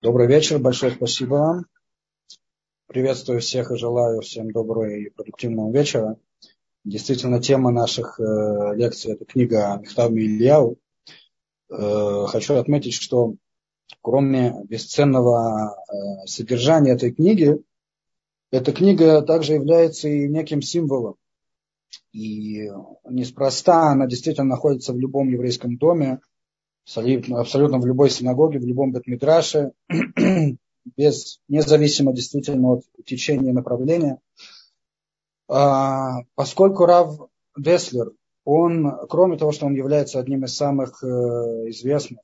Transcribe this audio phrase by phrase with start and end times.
[0.00, 1.66] Добрый вечер, большое спасибо вам.
[2.86, 6.16] Приветствую всех и желаю всем доброго и продуктивного вечера.
[6.84, 10.78] Действительно, тема наших э, лекций– это книга Михтав Ильяу.
[11.68, 13.34] Э, хочу отметить, что
[14.00, 17.60] кроме бесценного э, содержания этой книги,
[18.52, 21.16] эта книга также является и неким символом.
[22.12, 22.70] И
[23.10, 26.20] неспроста она действительно находится в любом еврейском доме,
[26.94, 29.72] абсолютно в любой синагоге, в любом бетмидраше,
[30.96, 34.20] без, независимо действительно от течения направления.
[35.48, 38.12] А, поскольку Рав Деслер,
[38.44, 41.06] он, кроме того, что он является одним из самых э,
[41.68, 42.20] известных,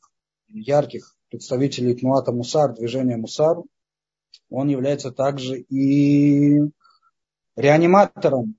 [0.48, 3.58] ярких представителей Тнуата Мусар, движения Мусар,
[4.50, 6.60] он является также и
[7.56, 8.56] реаниматором,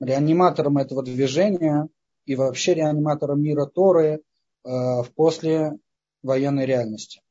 [0.00, 1.88] реаниматором этого движения
[2.24, 4.22] и вообще реаниматором мира Торы,
[4.68, 7.22] в послевоенной реальности.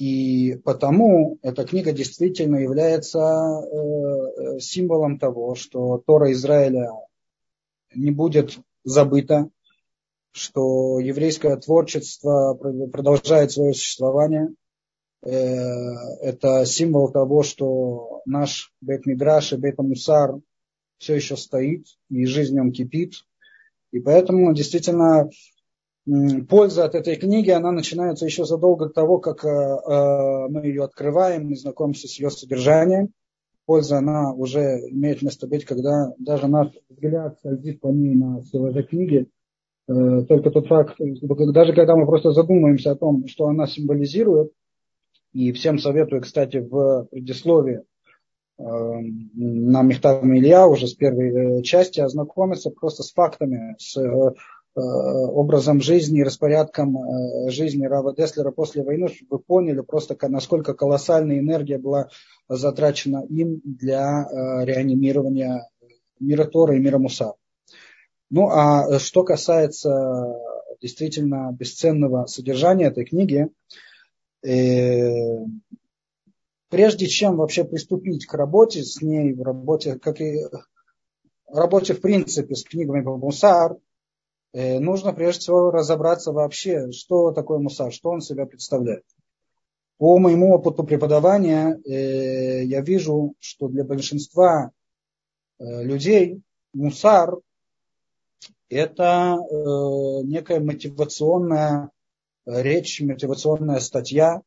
[0.00, 6.88] И потому эта книга действительно является э, символом того, что Тора Израиля
[7.94, 9.50] не будет забыта,
[10.32, 14.48] что еврейское творчество продолжает свое существование.
[15.22, 15.30] Э,
[16.22, 20.36] это символ того, что наш Бет Мидраш и Бет Мусар
[20.96, 23.14] все еще стоит, и жизнь в нем кипит.
[23.90, 25.28] И поэтому действительно
[26.48, 30.84] польза от этой книги, она начинается еще задолго до того, как э, э, мы ее
[30.84, 33.10] открываем и знакомимся с ее содержанием.
[33.66, 38.82] Польза, она уже имеет место быть, когда даже наш взгляд скользит по ней на силаже
[38.82, 39.28] книги.
[39.88, 44.52] Э, только тот факт, даже когда мы просто задумаемся о том, что она символизирует,
[45.32, 47.82] и всем советую, кстати, в предисловии
[48.58, 53.96] на Мехтав Илья уже с первой части ознакомиться просто с фактами, с
[54.74, 60.74] образом жизни и распорядком э, жизни Рава Деслера после войны, чтобы вы поняли просто, насколько
[60.74, 62.08] колоссальная энергия была
[62.48, 65.68] затрачена им для э, реанимирования
[66.20, 67.34] мира Тора и мира Муса.
[68.30, 70.36] Ну а что касается
[70.80, 73.48] действительно бесценного содержания этой книги,
[76.68, 80.38] прежде чем вообще приступить к работе с ней, в работе, как и
[81.48, 83.89] работе в принципе с книгами по Мусар, Э,
[84.52, 89.04] нужно прежде всего разобраться вообще, что такое мусар, что он себя представляет.
[90.00, 94.70] По моему опыту преподавания э, я вижу, что для большинства
[95.58, 96.40] э, людей
[96.72, 97.36] мусар
[98.70, 99.36] это
[100.24, 101.90] некая мотивационная
[102.46, 104.42] речь, мотивационная статья,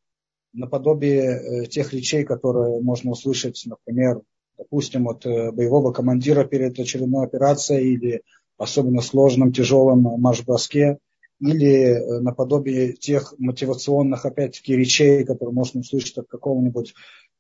[0.53, 4.21] наподобие тех речей, которые можно услышать, например,
[4.57, 8.23] допустим, от боевого командира перед очередной операцией или
[8.57, 10.99] особенно сложном, тяжелом марш-броске,
[11.39, 16.93] или э, наподобие тех мотивационных, опять-таки, речей, которые можно услышать от какого-нибудь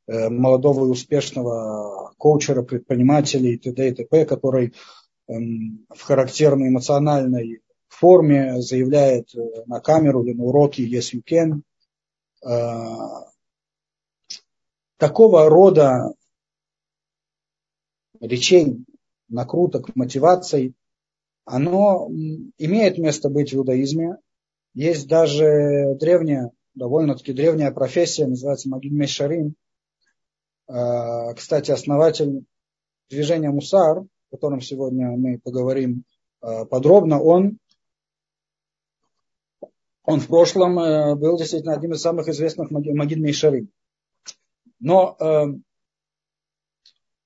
[0.07, 3.87] э, молодого и успешного коучера, предпринимателя и т.д.
[3.87, 4.73] и т.п., который
[5.27, 11.61] эм, в характерной эмоциональной форме заявляет э, на камеру или на уроке «Yes, you can».
[14.97, 16.13] Такого рода
[18.19, 18.83] речей,
[19.29, 20.75] накруток, мотиваций
[21.45, 22.09] оно
[22.57, 24.17] имеет место быть в иудаизме.
[24.73, 29.55] Есть даже древняя, довольно-таки древняя профессия, называется Магид Мешарим.
[30.67, 32.45] А, кстати, основатель
[33.09, 36.05] движения Мусар, о котором сегодня мы поговорим
[36.41, 37.59] а, подробно, он,
[40.03, 43.69] он в прошлом э, был действительно одним из самых известных Магид Мешарим.
[44.79, 45.45] Но э,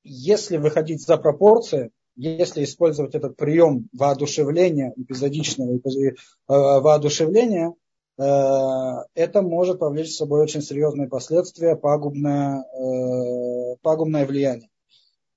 [0.04, 6.14] если выходить за пропорции, если использовать этот прием воодушевления, эпизодичного э,
[6.48, 7.74] воодушевления,
[8.18, 8.24] э,
[9.14, 14.70] это может повлечь с собой очень серьезные последствия, пагубное, э, пагубное влияние.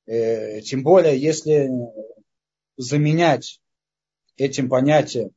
[0.07, 1.71] Тем более, если
[2.77, 3.61] заменять
[4.37, 5.31] этим понятием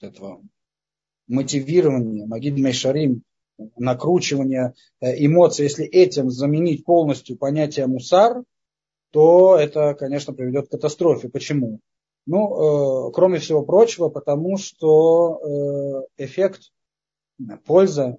[0.00, 0.42] этого
[1.28, 3.22] мотивирования, Магид Мейшарим,
[3.76, 8.42] накручивания эмоций, если этим заменить полностью понятие мусар–
[9.10, 11.28] то это, конечно, приведет к катастрофе.
[11.28, 11.80] Почему?
[12.26, 15.40] Ну, э, кроме всего прочего, потому что
[16.18, 16.72] э, эффект,
[17.64, 18.18] польза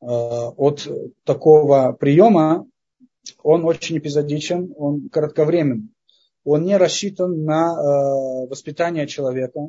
[0.00, 0.88] э, от
[1.24, 2.66] такого приема,
[3.42, 5.88] он очень эпизодичен, он кратковременный.
[6.44, 9.68] Он не рассчитан на э, воспитание человека,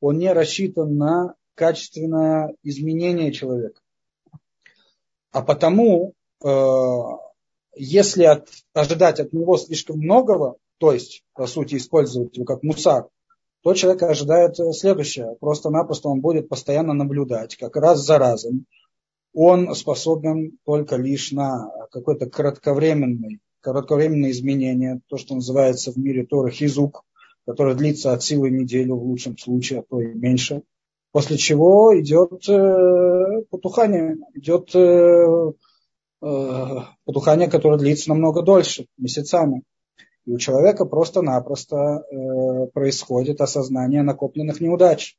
[0.00, 3.80] он не рассчитан на качественное изменение человека.
[5.32, 6.48] А потому э,
[7.76, 13.08] если от, ожидать от него слишком многого, то есть, по сути, использовать его как мусар,
[13.62, 15.36] то человек ожидает следующее.
[15.40, 18.66] Просто-напросто он будет постоянно наблюдать, как раз за разом,
[19.32, 26.50] он способен только лишь на какое-то кратковременное, кратковременное изменение, то, что называется в мире Тора
[26.50, 27.04] хизук,
[27.46, 30.62] который длится от силы неделю в лучшем случае, а то и меньше.
[31.10, 35.52] После чего идет э, потухание, идет э, э,
[36.20, 39.62] потухание, которое длится намного дольше, месяцами.
[40.26, 45.16] И у человека просто-напросто э, происходит осознание накопленных неудач.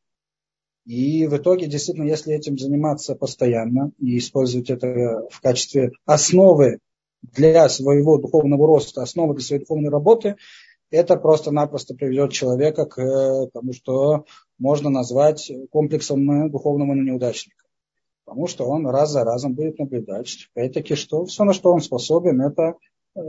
[0.86, 6.80] И в итоге, действительно, если этим заниматься постоянно и использовать это в качестве основы
[7.22, 10.36] для своего духовного роста, основы для своей духовной работы,
[10.92, 14.26] это просто-напросто приведет человека к тому, что
[14.60, 17.65] можно назвать комплексом духовного неудачника.
[18.26, 22.42] Потому что он раз за разом будет наблюдать, опять-таки, что все, на что он способен,
[22.42, 22.76] это
[23.16, 23.22] э,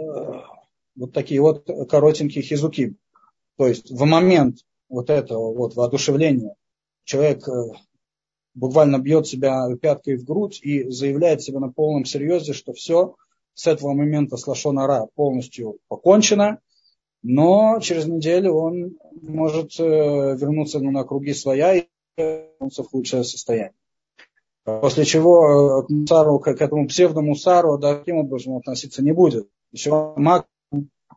[0.97, 2.97] вот такие вот коротенькие хизуки.
[3.59, 4.59] То есть в момент
[4.89, 6.55] вот этого вот воодушевления
[7.05, 7.53] человек э,
[8.55, 13.15] буквально бьет себя пяткой в грудь и заявляет себе на полном серьезе, что все,
[13.55, 16.61] с этого момента с Лашонара полностью покончено,
[17.23, 23.75] но через неделю он может э, вернуться на круги своя и вернуться в худшее состояние.
[24.67, 29.49] После чего э, к, мусару, к этому псевдомусару таким образом относиться не будет.
[29.73, 30.47] Еще маг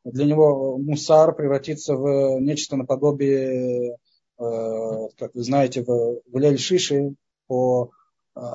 [0.03, 3.97] для него мусар превратится в нечто наподобие,
[4.37, 7.15] э, как вы знаете, в, в Лель-Шиши
[7.47, 7.91] по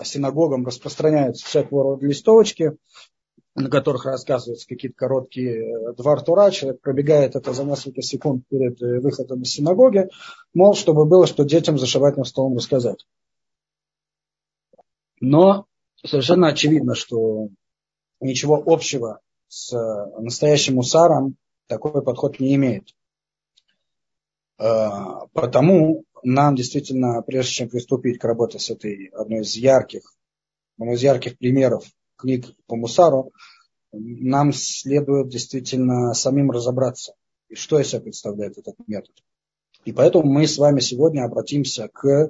[0.02, 2.72] синагогам распространяются всякого рода листовочки,
[3.54, 8.80] на которых рассказываются какие-то короткие э, два Тура, человек пробегает это за несколько секунд перед
[8.82, 10.08] э, выходом из синагоги,
[10.54, 13.06] мол, чтобы было, что детям за шабатным столом рассказать.
[15.20, 15.66] Но
[16.04, 17.48] совершенно очевидно, что
[18.20, 22.94] ничего общего с э, настоящим усаром такой подход не имеет.
[24.56, 30.14] Потому нам действительно, прежде чем приступить к работе с этой одной из ярких,
[30.78, 31.84] одной из ярких примеров
[32.16, 33.32] книг по Мусару,
[33.92, 37.14] нам следует действительно самим разобраться,
[37.52, 39.14] что из себя представляет этот метод.
[39.84, 42.28] И поэтому мы с вами сегодня обратимся к э,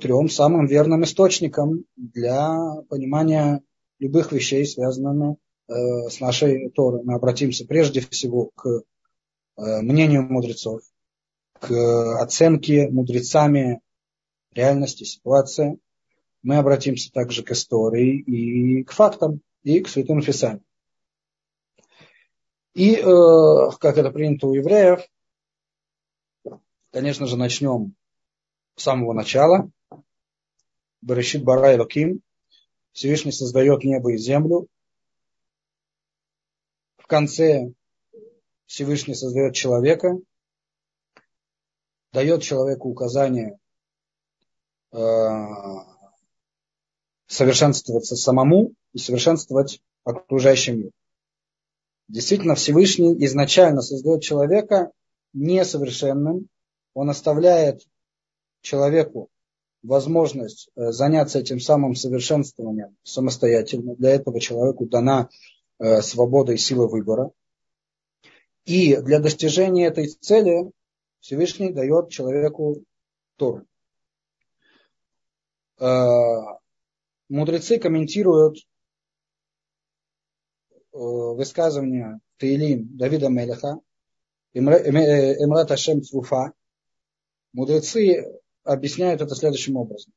[0.00, 3.62] трем самым верным источникам для понимания
[3.98, 5.36] любых вещей, связанных
[5.68, 5.72] э,
[6.08, 7.02] с нашей Торой.
[7.04, 8.82] Мы обратимся прежде всего к э,
[9.82, 10.80] мнению мудрецов,
[11.60, 13.80] к оценке мудрецами
[14.54, 15.78] реальности, ситуации,
[16.42, 20.64] мы обратимся также к истории и к фактам, и к святым писаниям.
[22.74, 25.00] И, э, как это принято у евреев,
[26.92, 27.94] конечно же, начнем
[28.78, 29.70] с самого начала.
[31.02, 32.22] Берешит Барай Лаким.
[32.92, 34.66] Всевышний создает небо и землю.
[36.96, 37.72] В конце
[38.66, 40.18] Всевышний создает человека,
[42.12, 43.58] дает человеку указание
[44.92, 44.98] э,
[47.26, 50.90] совершенствоваться самому и совершенствовать окружающий мир.
[52.08, 54.90] Действительно, Всевышний изначально создает человека
[55.34, 56.48] несовершенным.
[56.94, 57.86] Он оставляет
[58.60, 59.30] человеку
[59.82, 63.94] возможность э, заняться этим самым совершенствованием самостоятельно.
[63.96, 65.28] Для этого человеку дана
[65.78, 67.30] э, свобода и сила выбора.
[68.64, 70.70] И для достижения этой цели
[71.20, 72.84] Всевышний дает человеку
[73.36, 73.66] Тору.
[75.78, 75.86] Э,
[77.28, 78.58] мудрецы комментируют
[80.90, 83.78] высказывания Таилим Давида Мелеха,
[84.52, 86.52] Эмрат Ашем Цвуфа,
[87.52, 88.40] мудрецы
[88.72, 90.12] объясняют это следующим образом.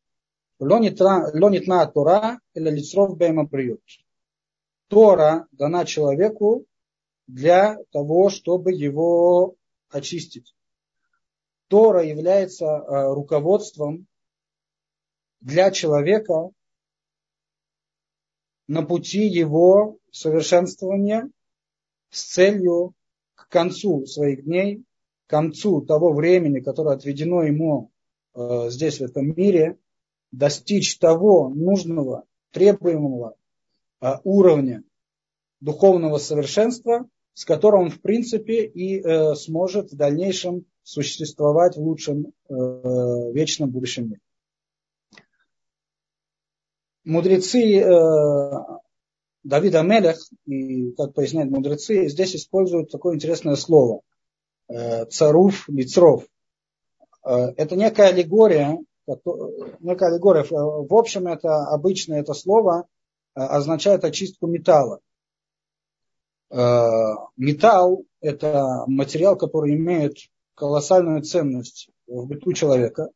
[0.60, 3.82] Лонитна Тора или лицров бейма приют.
[4.88, 6.66] Тора дана человеку
[7.28, 9.56] для того, чтобы его
[9.90, 10.54] очистить.
[11.68, 14.06] Тора является э, руководством
[15.40, 16.52] для человека
[18.68, 21.30] на пути его совершенствования
[22.10, 22.94] с целью
[23.36, 24.84] к концу своих дней,
[25.26, 27.92] к концу того времени, которое отведено ему
[28.36, 29.78] здесь, в этом мире,
[30.32, 33.36] достичь того нужного, требуемого
[34.02, 34.84] э, уровня
[35.60, 42.28] духовного совершенства, с которым он, в принципе, и э, сможет в дальнейшем существовать в лучшем
[42.50, 42.54] э,
[43.34, 44.22] вечном будущем мире
[47.04, 48.52] мудрецы э,
[49.44, 54.02] Давида Мелех, и как поясняют мудрецы, здесь используют такое интересное слово.
[54.68, 56.26] Э, царуф, лицров.
[57.26, 58.78] Э, это некая аллегория,
[59.80, 60.44] некая аллегория.
[60.44, 62.88] В общем, это обычно это слово
[63.36, 65.00] э, означает очистку металла.
[66.50, 70.18] Э, металл– это материал, который имеет
[70.56, 73.10] колоссальную ценность в быту человека.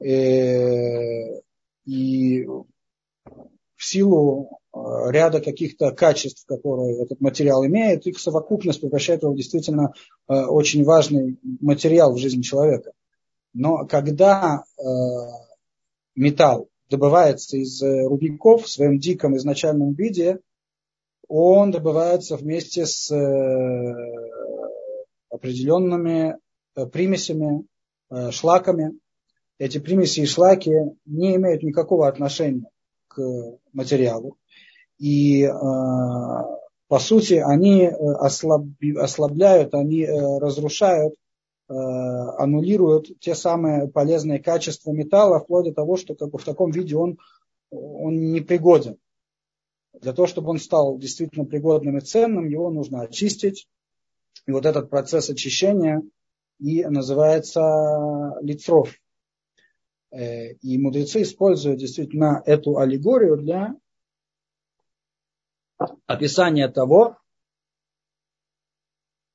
[0.00, 1.40] Э,
[1.84, 4.78] и в силу э,
[5.10, 9.94] ряда каких-то качеств, которые этот материал имеет, их совокупность превращает его в действительно
[10.28, 12.92] э, очень важный материал в жизни человека.
[13.52, 14.82] Но когда э,
[16.14, 20.40] металл добывается из рудников в своем диком изначальном виде,
[21.28, 23.08] он добывается вместе с
[25.28, 26.36] определенными
[26.90, 27.64] примесями,
[28.32, 28.98] шлаками.
[29.58, 30.72] Эти примеси и шлаки
[31.04, 32.68] не имеют никакого отношения
[33.06, 33.20] к
[33.72, 34.38] материалу.
[35.00, 35.50] И э,
[36.88, 41.14] по сути они э, ослабляют, они э, разрушают,
[41.70, 46.96] аннулируют те самые полезные качества металла, вплоть до того, что как бы в таком виде
[46.96, 47.18] он,
[47.70, 48.98] он непригоден.
[49.92, 53.68] Для того, чтобы он стал действительно пригодным и ценным, его нужно очистить.
[54.46, 56.02] И вот этот процесс очищения
[56.58, 58.92] и называется лицров.
[60.10, 63.76] Э, и мудрецы используют действительно эту аллегорию для
[66.06, 67.16] описания того,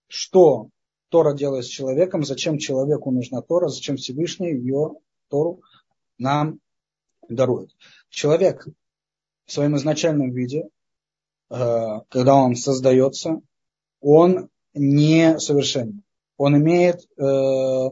[0.07, 0.69] что
[1.15, 4.95] Тора делает с человеком, зачем человеку нужна Тора, зачем Всевышний ее
[5.29, 5.61] Тору
[6.17, 6.59] нам
[7.29, 7.69] дарует.
[8.09, 8.67] Человек
[9.45, 10.67] в своем изначальном виде,
[11.49, 13.39] э, когда он создается,
[14.01, 16.03] он не совершенен.
[16.35, 17.91] Он имеет э,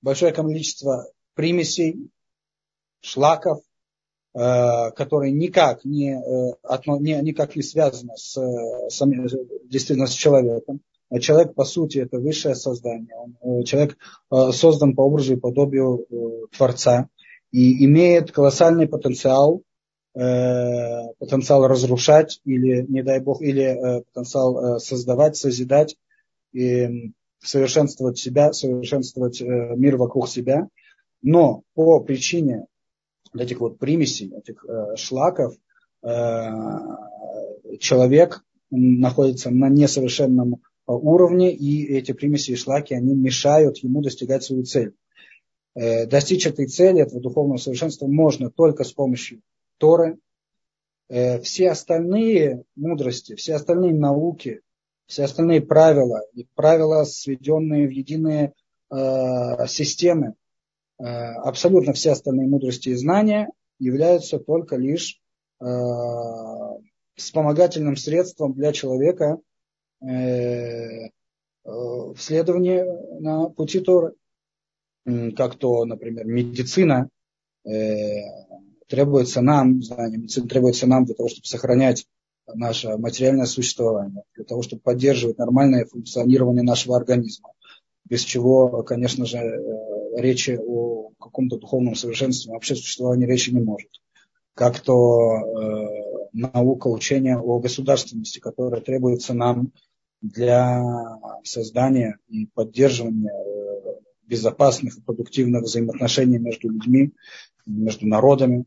[0.00, 2.12] большое количество примесей,
[3.00, 3.60] шлаков,
[4.34, 8.36] э, которые никак не, никак не связаны с,
[8.88, 9.04] с,
[9.64, 10.80] действительно с человеком.
[11.12, 13.14] А человек, по сути, это высшее создание.
[13.16, 13.96] Он, э, человек
[14.30, 16.06] создан по образу и подобию
[16.56, 17.08] Творца
[17.50, 19.62] и имеет колоссальный потенциал,
[20.14, 25.96] потенциал разрушать или, не дай бог, или потенциал создавать, созидать,
[26.52, 30.68] и совершенствовать себя, совершенствовать мир вокруг себя–
[31.22, 32.66] но по причине
[33.32, 35.54] этих вот примесей, этих э, шлаков,
[36.02, 36.50] э,
[37.78, 44.64] человек находится на несовершенном уровне, и эти примеси и шлаки, они мешают ему достигать свою
[44.64, 44.94] цель.
[45.74, 49.40] Э, достичь этой цели, этого духовного совершенства можно только с помощью
[49.78, 50.18] Торы.
[51.08, 54.60] Э, все остальные мудрости, все остальные науки,
[55.06, 56.22] все остальные правила,
[56.54, 58.52] правила, сведенные в единые
[58.90, 60.34] э, системы,
[61.02, 63.48] Э, абсолютно все остальные мудрости и знания
[63.80, 65.20] являются только лишь
[65.60, 65.64] э,
[67.16, 69.38] вспомогательным средством для человека э,
[70.02, 71.10] в
[72.18, 72.84] следовании
[73.20, 74.14] на пути Торы.
[75.36, 77.08] Как то, например, медицина
[78.88, 82.06] требуется нам, знание медицины требуется нам для того, чтобы сохранять
[82.52, 87.50] наше материальное существование, для того, чтобы поддерживать нормальное функционирование нашего организма.
[88.04, 89.38] Без чего, конечно же,
[90.16, 93.88] речи о каком-то духовном совершенстве вообще существования речи не может.
[94.54, 95.86] Как то э,
[96.32, 99.72] наука, учение о государственности, которая требуется нам
[100.22, 100.82] для
[101.44, 107.12] создания и поддерживания э, безопасных и продуктивных взаимоотношений между людьми,
[107.66, 108.64] между народами,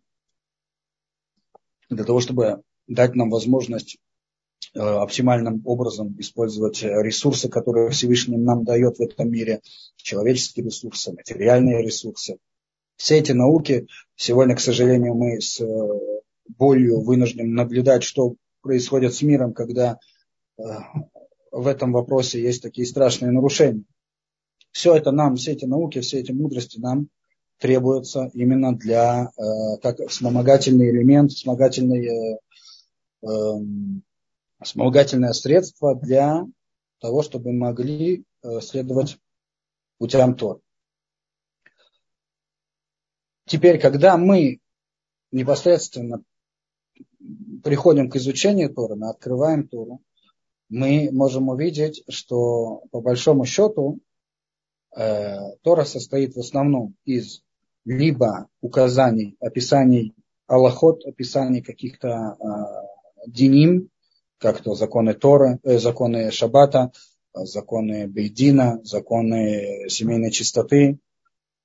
[1.90, 3.98] для того, чтобы дать нам возможность
[4.76, 9.62] Э, оптимальным образом использовать ресурсы, которые Всевышний нам дает в этом мире,
[9.96, 12.40] человеческие ресурсы, материальные ресурсы.
[12.98, 15.66] Все эти науки, сегодня, к сожалению, мы с э,
[16.58, 19.98] болью вынуждены наблюдать, что происходит с миром, когда
[21.56, 23.84] в этом вопросе есть такие страшные нарушения.
[24.72, 27.08] Все это нам, все эти науки, все эти мудрости нам
[27.60, 29.32] требуются именно для,
[29.82, 32.40] как вспомогательный элемент, вспомогательный
[33.26, 34.04] эм,
[34.62, 36.46] вспомогательное средство для
[37.00, 39.18] того, чтобы могли э, следовать
[39.98, 40.62] путям Тор.
[43.46, 44.60] Теперь, когда мы
[45.32, 46.24] непосредственно
[47.64, 50.02] приходим к изучению Тора, мы открываем Тору,
[50.70, 54.00] мы можем увидеть, что по большому счету
[54.96, 57.42] э, Тора состоит в основном из
[57.86, 60.14] либо указаний, описаний
[60.48, 63.90] Аллахот, описаний каких-то э, диним,
[64.38, 66.92] как то законы Торы, э, законы Шаббата,
[67.34, 71.00] законы Бейдина, законы семейной чистоты,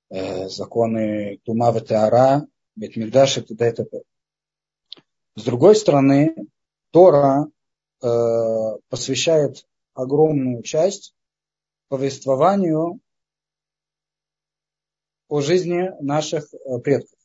[0.09, 3.85] э, законы Тума Теара, Бетмигдаш и т.д.
[5.35, 6.35] С другой стороны,
[6.91, 7.47] Тора
[8.01, 11.13] посвящает огромную часть
[11.87, 12.99] повествованию
[15.27, 17.17] о жизни наших э, предков,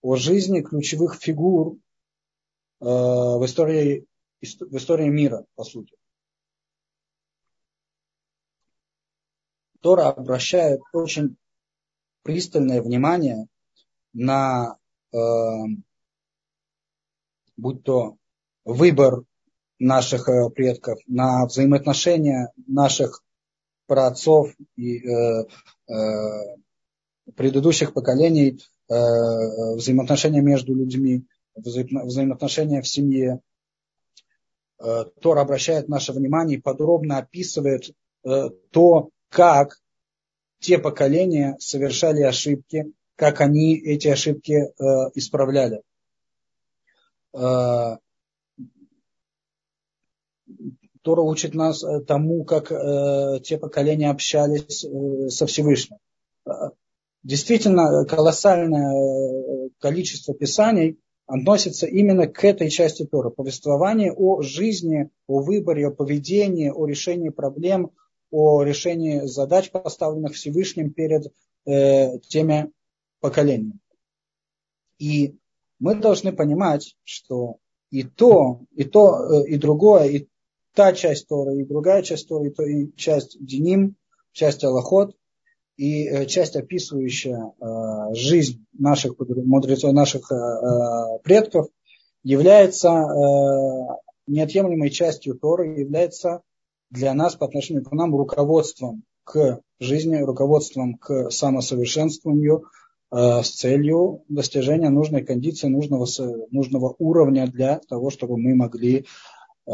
[0.00, 1.74] о жизни ключевых фигур
[2.80, 4.06] э, в истории
[4.40, 5.94] в истории мира, по сути.
[9.80, 11.36] Тора обращает очень
[12.22, 13.48] пристальное внимание
[14.12, 14.78] на
[15.12, 15.16] э,
[17.56, 18.16] будь то
[18.64, 19.24] выбор
[19.78, 23.22] наших э, предков, на взаимоотношения наших
[23.86, 25.44] праотцов и э,
[25.88, 25.94] э,
[27.34, 33.40] предыдущих поколений, взаимоотношения между людьми, взаимоотношения в семье.
[34.78, 37.92] Тор обращает наше внимание и подробно описывает
[38.22, 39.80] то, как
[40.60, 44.52] те поколения совершали ошибки, как они эти ошибки
[45.16, 45.82] исправляли.
[51.06, 55.98] Тора учит нас э, тому, как э, те поколения общались э, со Всевышним.
[56.44, 56.70] Э,
[57.22, 63.30] действительно, колоссальное э, количество писаний относится именно к этой части Тора.
[63.30, 67.92] Повествование о жизни, о выборе, о поведении, о решении проблем,
[68.32, 71.32] о решении задач, поставленных Всевышним перед
[71.66, 72.72] э, теми
[73.20, 73.78] поколениями.
[74.98, 75.36] И
[75.78, 77.58] мы должны понимать, что
[77.90, 80.26] и то, и то, и другое, и
[80.76, 83.96] та часть Торы, и другая часть Торы, и, часть Деним,
[84.32, 85.16] часть Аллахот,
[85.76, 90.30] и э, часть, описывающая э, жизнь наших мудрецов, наших
[91.24, 91.66] предков,
[92.22, 92.90] является
[94.26, 96.42] неотъемлемой частью Торы, является
[96.90, 102.64] для нас по отношению к нам руководством к жизни, руководством к самосовершенствованию,
[103.12, 106.06] Э, с целью достижения нужной кондиции, нужного,
[106.50, 109.06] нужного уровня для того, чтобы мы могли
[109.66, 109.72] э,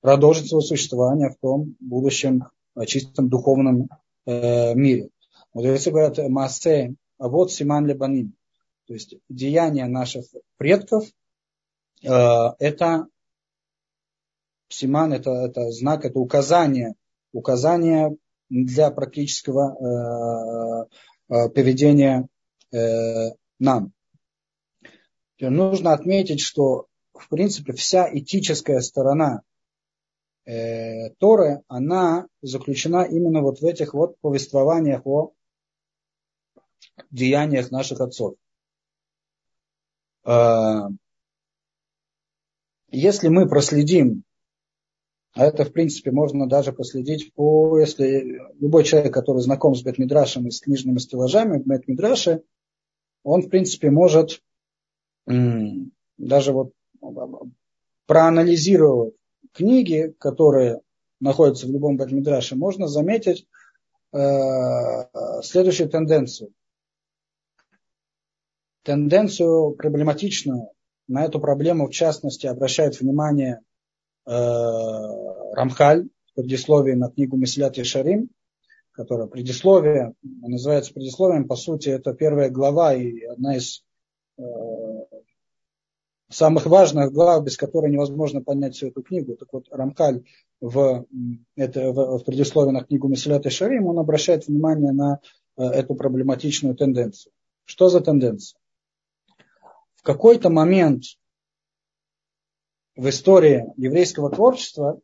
[0.00, 2.44] продолжить свое существование в том будущем
[2.76, 3.88] э, чистом духовном
[4.26, 5.10] мире.
[5.52, 8.34] Мудрецы говорят, массе, а вот симан лебаним.
[8.86, 10.24] То есть деяния наших
[10.56, 11.04] предков
[12.00, 13.06] это
[14.68, 16.94] симан, это, это знак, это указание,
[17.32, 18.16] указание
[18.50, 20.88] для практического
[21.28, 22.28] э, э, поведения
[22.72, 23.92] э, нам.
[25.40, 29.42] Нужно отметить, что в принципе вся этическая сторона
[30.44, 35.32] Торы, она заключена именно вот в этих вот повествованиях о
[37.10, 38.34] деяниях наших отцов.
[42.90, 44.24] Если мы проследим
[45.34, 50.46] а это, в принципе, можно даже последить по, если любой человек, который знаком с Бетмидрашем
[50.46, 52.44] и с книжными стеллажами в Бетмидраше,
[53.24, 54.40] он, в принципе, может
[55.26, 56.72] даже вот
[58.06, 59.14] проанализировать
[59.52, 60.80] книги, которые
[61.20, 63.46] находятся в любом Бетмидраше, можно заметить
[64.12, 64.18] э,
[65.42, 66.52] следующую тенденцию.
[68.82, 70.68] Тенденцию проблематичную.
[71.06, 73.60] На эту проблему, в частности, обращает внимание
[74.26, 78.30] Э, Рамхаль в предисловии на книгу Месилят Шарим,
[78.92, 83.84] которая предисловие, называется предисловием, по сути, это первая глава и одна из
[84.38, 84.42] э,
[86.34, 89.36] самых важных глав, без которой невозможно понять всю эту книгу.
[89.36, 90.24] Так вот, Рамкаль
[90.60, 91.06] в,
[91.56, 95.20] это, в, в предисловии на книгу Месилят Шарим, он обращает внимание на
[95.56, 97.32] э, эту проблематичную тенденцию.
[97.64, 98.58] Что за тенденция?
[99.94, 101.04] В какой-то момент
[102.96, 105.00] в истории еврейского творчества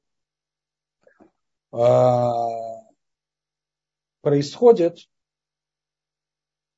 [1.73, 2.31] а,
[4.21, 5.09] происходит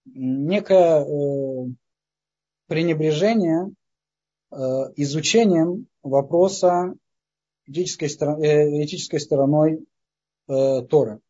[0.05, 1.67] некое э,
[2.67, 3.73] пренебрежение
[4.97, 6.95] изучением вопроса
[7.67, 9.85] этической, э, этической стороной
[10.47, 11.21] Торы.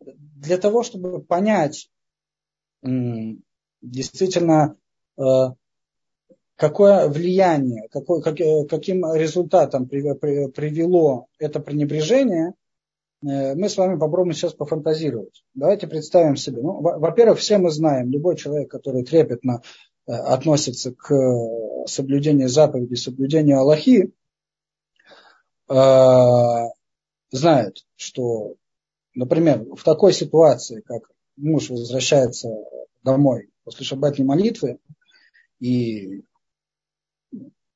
[0.00, 1.88] Для того, чтобы понять
[3.80, 4.76] действительно
[6.56, 12.54] какое влияние, какой, как, э, каким результатом привело это пренебрежение,
[13.22, 15.44] э, мы с вами попробуем сейчас пофантазировать.
[15.54, 16.62] Давайте представим себе.
[16.62, 19.62] Ну, во-первых, все мы знаем, любой человек, который трепетно
[20.06, 21.14] э, относится к
[21.86, 24.12] соблюдению заповедей, соблюдению Аллахи,
[25.68, 28.54] знает, что,
[29.14, 32.48] например, в такой ситуации, как муж возвращается
[33.02, 34.78] домой после шаббатной молитвы,
[35.58, 36.22] и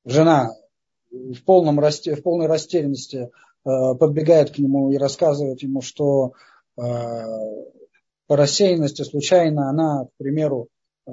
[0.05, 0.51] жена
[1.09, 3.31] в, полном, в полной растерянности
[3.65, 6.33] э, подбегает к нему и рассказывает ему, что
[6.77, 6.81] э,
[8.27, 10.67] по рассеянности случайно она, к примеру,
[11.07, 11.11] э,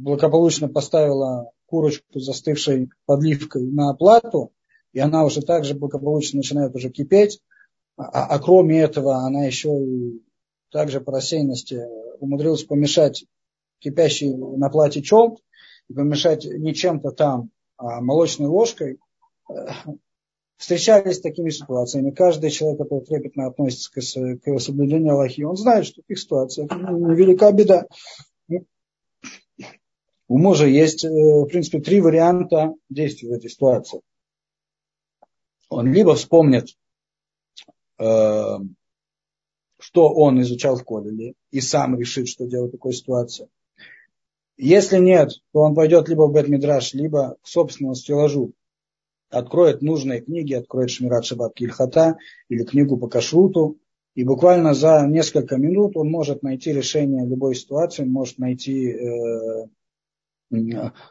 [0.00, 4.52] благополучно поставила курочку застывшей подливкой на плату,
[4.92, 7.40] и она уже также благополучно начинает уже кипеть,
[7.96, 10.22] а, а кроме этого она еще и
[10.70, 11.80] также по рассеянности
[12.18, 13.24] умудрилась помешать
[13.78, 15.38] кипящий на плате челк,
[15.88, 18.98] и помешать не чем-то там, а, молочной ложкой,
[20.56, 22.10] встречались с такими ситуациями.
[22.10, 23.94] Каждый человек, который трепетно относится к,
[24.42, 27.86] к соблюдению Аллахи, он знает, что в таких ситуациях невелика беда.
[30.30, 34.00] У мужа есть, в принципе, три варианта действий в этой ситуации.
[35.68, 36.68] Он либо вспомнит,
[37.98, 38.62] что
[39.80, 43.48] он изучал в Колеле, и сам решит, что делать в такой ситуации.
[44.56, 48.52] Если нет, то он пойдет либо в Бет-Мидраш, либо к собственному стеллажу,
[49.30, 53.78] откроет нужные книги, откроет Шмират Шабат Кильхата или книгу по кашруту,
[54.14, 59.66] и буквально за несколько минут он может найти решение любой ситуации, может найти э,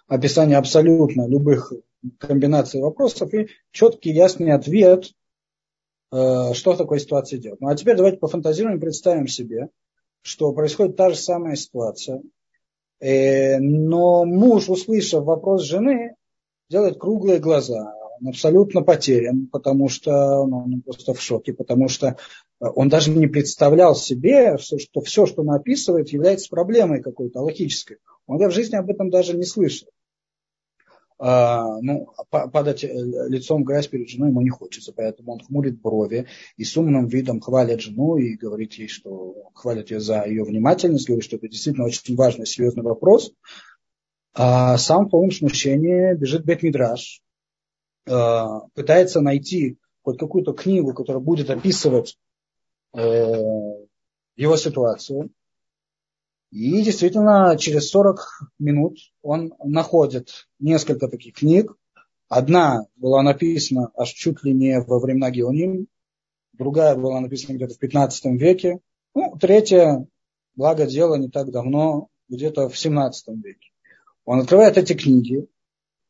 [0.07, 1.73] описание абсолютно любых
[2.17, 5.11] комбинаций вопросов и четкий ясный ответ,
[6.11, 7.59] э, что в такой ситуации делать.
[7.61, 9.69] Ну а теперь давайте пофантазируем и представим себе,
[10.21, 12.21] что происходит та же самая ситуация,
[12.99, 16.15] э, но муж, услышав вопрос жены,
[16.69, 22.07] делает круглые глаза, он абсолютно потерян, потому что ну, он просто в шоке, потому что
[22.07, 27.97] э, он даже не представлял себе, что все, что он описывает, является проблемой какой-то логической.
[28.29, 29.89] Он в жизни об этом даже не слышал.
[31.21, 32.87] А, ну, падать э,
[33.27, 37.07] лицом в грязь перед женой ему не хочется, поэтому он хмурит брови и с умным
[37.07, 41.49] видом хвалит жену и говорит ей, что хвалит ее за ее внимательность, говорит, что это
[41.49, 43.33] действительно очень важный, серьезный вопрос.
[44.33, 47.21] А сам в полном смущении бежит Бет Мидраш,
[48.09, 52.17] Э, пытается найти хоть какую-то книгу, которая будет описывать
[52.93, 52.99] э,
[54.35, 55.29] его ситуацию.
[56.51, 61.75] И действительно, через 40 минут он находит несколько таких книг.
[62.27, 65.87] Одна была написана аж чуть ли не во времена Геоним,
[66.53, 68.79] другая была написана где-то в 15 веке,
[69.15, 70.05] ну, третья,
[70.55, 73.71] благо дело, не так давно, где-то в 17 веке.
[74.25, 75.47] Он открывает эти книги,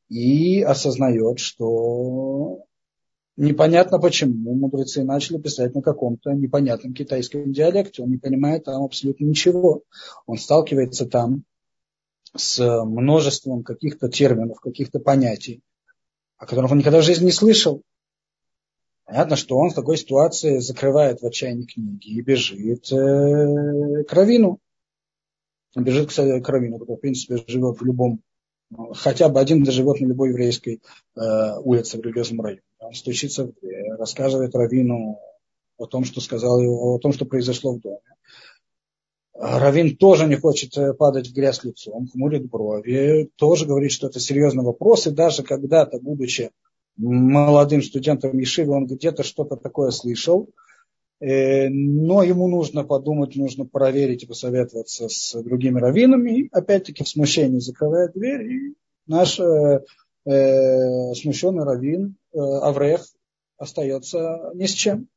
[0.09, 2.65] и осознает, что
[3.39, 8.03] непонятно почему мудрецы начали писать на каком-то непонятном китайском диалекте.
[8.03, 9.83] Он не понимает там абсолютно ничего.
[10.25, 11.43] Он сталкивается там
[12.35, 15.61] с множеством каких-то терминов, каких-то понятий,
[16.37, 17.81] о которых он никогда в жизни не слышал.
[19.05, 24.59] Понятно, что он в такой ситуации закрывает в отчаянии книги и бежит э, к Равину.
[25.75, 28.21] Он бежит к Равину, который, в принципе, живет в любом
[28.93, 30.81] хотя бы один живет на любой еврейской
[31.15, 32.61] э, улице в религиозном районе.
[32.79, 33.51] Он стучится
[33.97, 35.19] рассказывает Равину
[35.77, 37.99] о том, что сказал, о том, что произошло в доме.
[39.33, 44.19] Равин тоже не хочет э, падать в грязь лицом, хмурит брови, тоже говорит, что это
[44.19, 46.51] серьезный вопрос, и даже когда-то, будучи
[46.97, 50.49] молодым студентом Ешивы, он где-то что-то такое слышал,
[51.21, 56.39] но ему нужно подумать, нужно проверить и посоветоваться с другими раввинами.
[56.39, 59.83] И опять-таки в смущении закрывает дверь, и наш э,
[60.25, 63.05] э, смущенный раввин э, Аврех
[63.57, 65.09] остается ни с чем.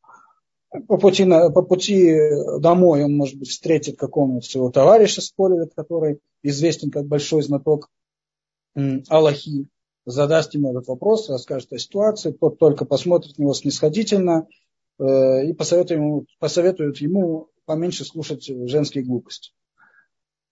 [0.88, 2.18] По пути, на, по пути
[2.58, 7.90] домой он, может быть, встретит какого-нибудь своего товарища с поля, который известен как большой знаток
[9.08, 9.68] Аллахи,
[10.06, 14.61] задаст ему этот вопрос, расскажет о ситуации, тот только посмотрит на него снисходительно– Э,
[15.02, 19.52] и посоветуют ему, посоветуют ему поменьше слушать женские глупости.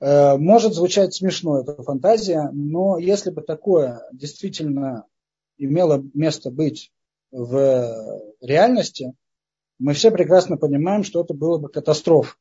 [0.01, 5.07] Э, может звучать смешно эта фантазия, но если бы такое действительно
[5.59, 6.91] имело место быть
[7.31, 9.15] в реальности,
[9.79, 12.35] мы все прекрасно понимаем, что это было бы катастрофа.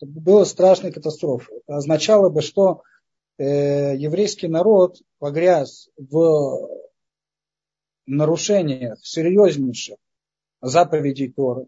[0.00, 1.58] Это было страшной катастрофой.
[1.58, 2.82] Это означало бы, что
[3.38, 6.68] э, еврейский народ погряз в
[8.06, 9.96] нарушениях серьезнейших
[10.64, 11.66] заповедей Торы,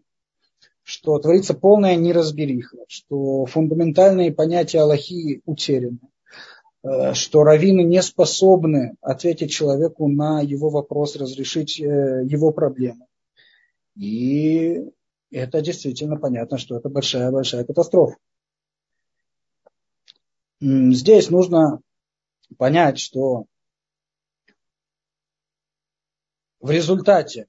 [0.83, 5.99] что творится полная неразбериха, что фундаментальные понятия Аллахи утеряны,
[6.83, 13.05] э, что раввины не способны ответить человеку на его вопрос, разрешить э, его проблемы.
[13.95, 14.85] И
[15.31, 18.17] это действительно понятно, что это большая-большая катастрофа.
[20.59, 21.81] Здесь нужно
[22.57, 23.45] понять, что
[26.59, 27.47] в результате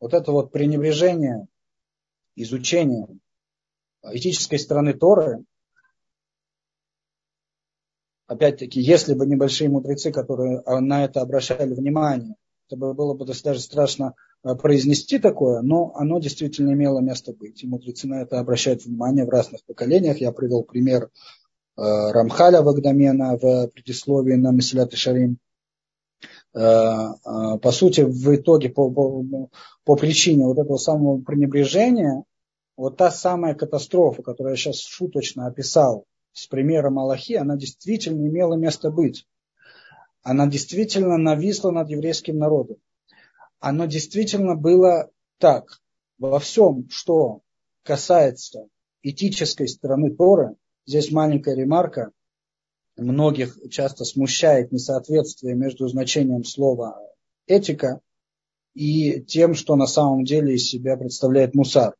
[0.00, 1.46] вот это вот пренебрежение,
[2.34, 3.06] изучение
[4.02, 5.44] этической стороны Торы,
[8.26, 12.36] опять-таки, если бы небольшие мудрецы, которые на это обращали внимание,
[12.68, 17.64] это было бы даже страшно э, произнести такое, но оно действительно имело место быть.
[17.64, 20.18] И мудрецы на это обращают внимание в разных поколениях.
[20.18, 21.08] Я привел пример э,
[21.76, 25.38] Рамхаля Вагдамена в предисловии на Месилят и Шарим.
[26.52, 29.48] Э, э, по сути, в итоге, по, по,
[29.84, 32.24] по причине вот этого самого пренебрежения,
[32.76, 38.54] вот та самая катастрофа, которую я сейчас шуточно описал с примером Аллахи, она действительно имела
[38.54, 39.26] место быть.
[40.22, 42.76] Она действительно нависла над еврейским народом.
[43.60, 45.80] Оно действительно было так.
[46.18, 47.40] Во всем, что
[47.82, 48.66] касается
[49.02, 52.10] этической стороны Торы, здесь маленькая ремарка,
[53.00, 56.98] многих часто смущает несоответствие между значением слова
[57.46, 58.00] этика
[58.74, 61.94] и тем, что на самом деле из себя представляет мусар.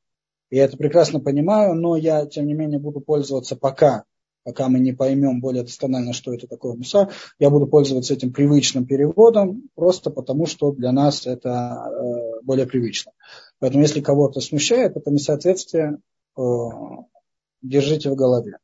[0.50, 4.04] Я это прекрасно понимаю, но я, тем не менее, буду пользоваться пока,
[4.44, 8.86] пока мы не поймем более досконально, что это такое мусар, я буду пользоваться этим привычным
[8.86, 13.12] переводом, просто потому что для нас это э, более привычно.
[13.58, 15.98] Поэтому, если кого-то смущает это несоответствие,
[16.36, 16.42] э,
[17.62, 18.58] держите в голове.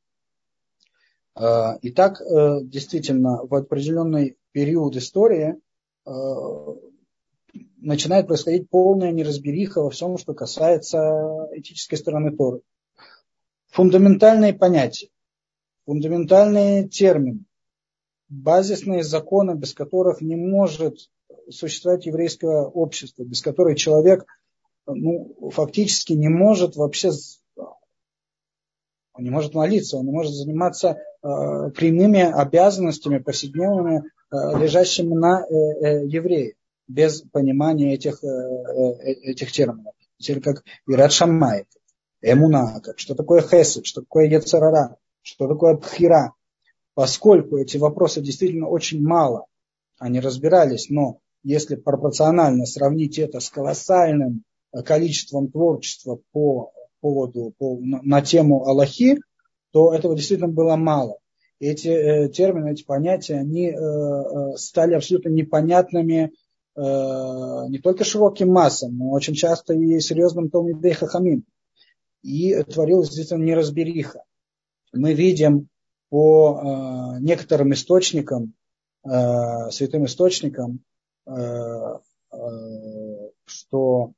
[1.37, 5.57] Э, итак, э, действительно, в определенный период истории
[6.07, 6.11] э,
[7.77, 12.63] начинает происходить полная неразбериха во всем, что касается этической стороны Торы.
[13.69, 15.11] Фундаментальные понятия,
[15.85, 17.45] фундаментальные термины,
[18.31, 21.11] базисные законы, без которых не может
[21.51, 24.25] существовать еврейское общество, без которых человек
[24.87, 27.11] ну, фактически не может вообще
[29.17, 30.99] он не может молиться, он не может заниматься
[31.75, 36.57] прямыми обязанностями повседневными, э, лежащими на э, э, евреи,
[36.89, 39.95] без понимания этих, э, э, этих терминов.
[40.19, 41.67] Теперь как Ират Шамай,
[42.23, 46.33] Эмуна, как, что такое Хесед, что такое Ецарара, что такое Пхира.
[46.95, 49.47] Поскольку эти вопросы действительно очень мало,
[49.99, 54.45] они разбирались, но если пропорционально сравнить это с колоссальным
[54.85, 59.21] количеством творчества по поводу, по, на, на тему Аллахи,
[59.77, 61.19] то этого действительно было мало.
[61.59, 66.33] И эти э, термины, эти понятия, они э, э стали абсолютно непонятными
[66.75, 71.45] э, не только широким массам, но очень часто и серьезным Талмидей Хахамим.
[72.23, 74.23] И творилась действительно неразбериха.
[74.95, 75.69] Мы видим
[76.09, 78.55] по э, некоторым источникам,
[79.05, 80.81] э, святым источникам,
[81.27, 82.39] э, э,
[83.45, 84.13] что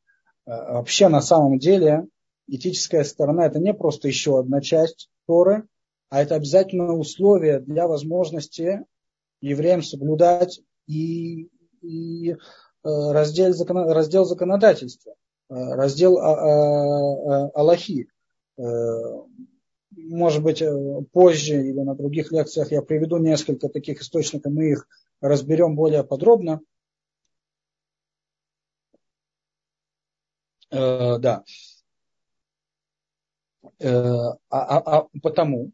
[0.46, 2.06] э, вообще на самом деле
[2.46, 5.68] этическая сторона это не просто еще одна часть Торы,
[6.08, 8.86] а это обязательное условие для возможности
[9.42, 11.50] евреям соблюдать и,
[11.82, 12.36] и э,
[12.82, 13.52] раздел,
[13.92, 15.14] раздел законодательства,
[15.50, 18.08] э, раздел а, а, а, Аллахи.
[18.56, 18.62] Э,
[19.90, 20.62] может быть,
[21.12, 24.86] позже или на других лекциях я приведу несколько таких источников, мы их
[25.20, 26.60] разберем более подробно.
[30.70, 31.42] Да.
[33.80, 35.72] Э, а, а, а потому,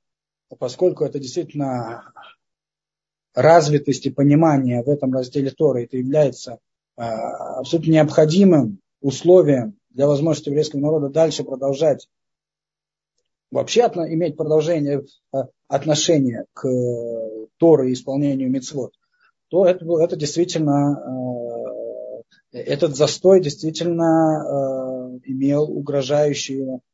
[0.59, 2.12] поскольку это действительно
[3.35, 6.59] развитость и понимание в этом разделе Торы, это является
[6.97, 12.09] э, абсолютно необходимым условием для возможности еврейского народа дальше продолжать
[13.51, 16.66] вообще иметь продолжение э, отношения к
[17.59, 18.94] Торе и исполнению мецвод,
[19.49, 21.03] то это, это действительно,
[22.53, 26.93] этот застой действительно имел угрожающие Э,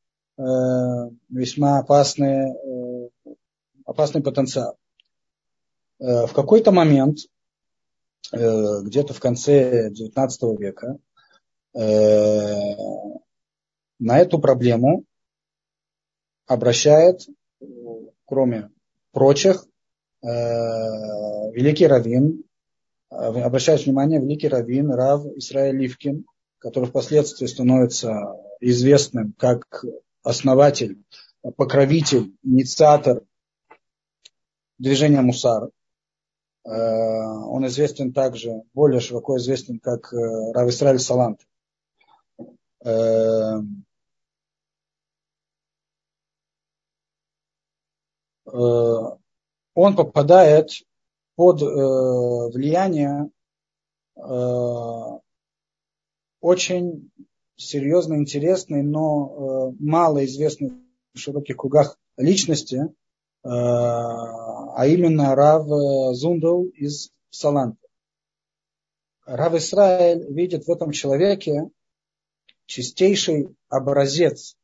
[1.28, 3.08] весьма опасный, э,
[3.84, 4.78] опасный потенциал.
[5.98, 7.18] Э, в какой-то момент,
[8.32, 10.98] где-то в конце XIX века,
[13.98, 15.04] на эту проблему
[16.46, 17.26] обращает,
[18.24, 18.70] кроме
[19.10, 19.66] прочих,
[20.22, 22.44] великий раввин,
[23.08, 26.24] обращает внимание великий раввин Рав Исраиль Ливкин,
[26.58, 29.84] который впоследствии становится известным как
[30.22, 31.02] основатель,
[31.56, 33.22] покровитель, инициатор
[34.78, 35.70] движения Мусар.
[36.64, 41.46] Э, он известен также, более широко известен как э, Рав Исраиль Салант.
[42.84, 43.60] Э,
[49.74, 50.70] он попадает
[51.36, 53.30] под влияние
[56.40, 57.12] очень
[57.60, 60.72] серьезно интересной, но э, малоизвестной
[61.12, 62.88] в широких кругах личности, э,
[63.48, 65.66] а именно Рав
[66.16, 67.86] Зундал из Саланта.
[69.26, 71.70] Рав Исраэль видит в этом человеке
[72.66, 74.56] чистейший образец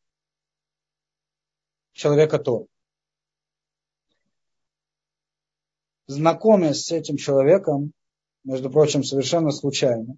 [1.93, 2.67] человека Тор.
[6.07, 7.93] Знакомясь с этим человеком,
[8.45, 10.17] между прочим, совершенно случайно,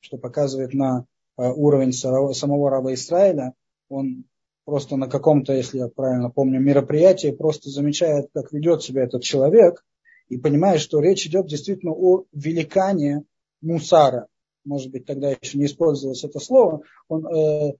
[0.00, 1.06] что показывает на
[1.38, 3.54] уровень самого раба Израиля,
[3.88, 4.24] он
[4.64, 9.84] просто на каком-то, если я правильно помню, мероприятии просто замечает, как ведет себя этот человек,
[10.28, 13.24] и понимает, что речь идет действительно о великане
[13.60, 14.26] мусара.
[14.64, 16.82] Может быть, тогда еще не использовалось это слово.
[17.08, 17.72] Он э,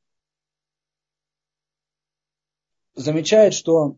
[2.94, 3.96] замечает, что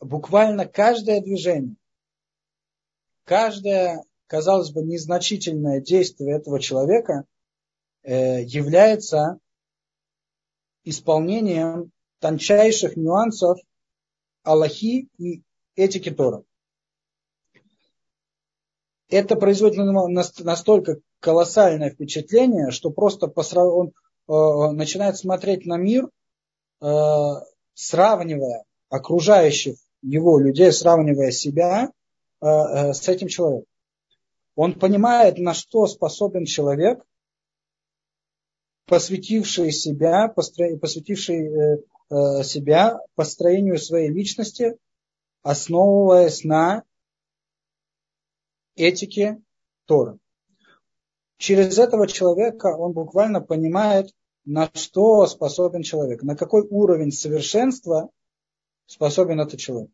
[0.00, 1.76] буквально каждое движение,
[3.24, 7.37] каждое, казалось бы, незначительное действие этого человека– Э,
[8.08, 9.38] является
[10.84, 13.58] исполнением тончайших нюансов
[14.42, 15.42] Аллахи, и
[15.76, 16.42] этики Тора.
[19.10, 19.78] Это производит
[20.38, 26.08] настолько колоссальное впечатление, что просто он э, начинает смотреть на мир,
[26.80, 26.86] э,
[27.74, 31.90] сравнивая окружающих его людей, сравнивая себя
[32.40, 33.66] э, э, с этим человеком.
[34.54, 37.04] Он понимает, на что способен человек,
[38.88, 41.78] посвятивший себя, посвятивший э,
[42.10, 44.78] э, себя построению своей личности,
[45.42, 46.82] основываясь на
[48.76, 49.40] этике
[49.84, 50.18] Тора.
[51.36, 54.10] Через этого человека он буквально понимает,
[54.44, 58.08] на что способен человек, на какой уровень совершенства
[58.86, 59.90] способен этот человек.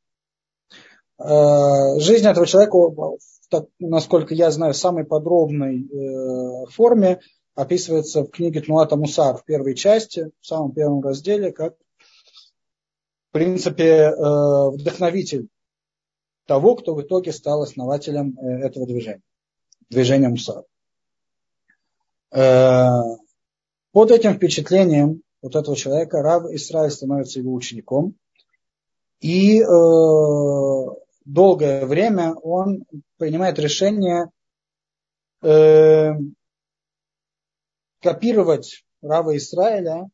[1.18, 2.78] Э, жизнь этого человека,
[3.80, 5.88] насколько я знаю, в самой подробной
[6.70, 7.20] форме
[7.54, 11.74] описывается в книге Тнуата Мусар в первой части, в самом первом разделе, как,
[13.28, 15.48] в принципе, э, вдохновитель
[16.46, 19.22] того, кто в итоге стал основателем этого движения,
[19.88, 20.64] движения Мусар.
[22.30, 28.14] Под этим впечатлением вот этого человека Рав Исраиль становится его учеником.
[29.20, 29.64] И э,
[31.26, 32.86] долгое время он
[33.18, 34.30] принимает решение
[35.42, 36.12] э,
[38.04, 40.10] копировать Рава Израиля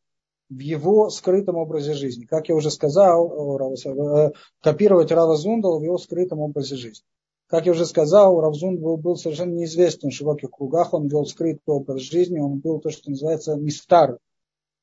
[0.49, 2.25] в его скрытом образе жизни.
[2.25, 7.05] Как я уже сказал, э, копировать Рава Зундала в его скрытом образе жизни.
[7.49, 11.61] Как я уже сказал, Равзун был, был совершенно неизвестен в широких кругах, он вел скрытый
[11.67, 14.19] образ жизни, он был то, что называется мистар.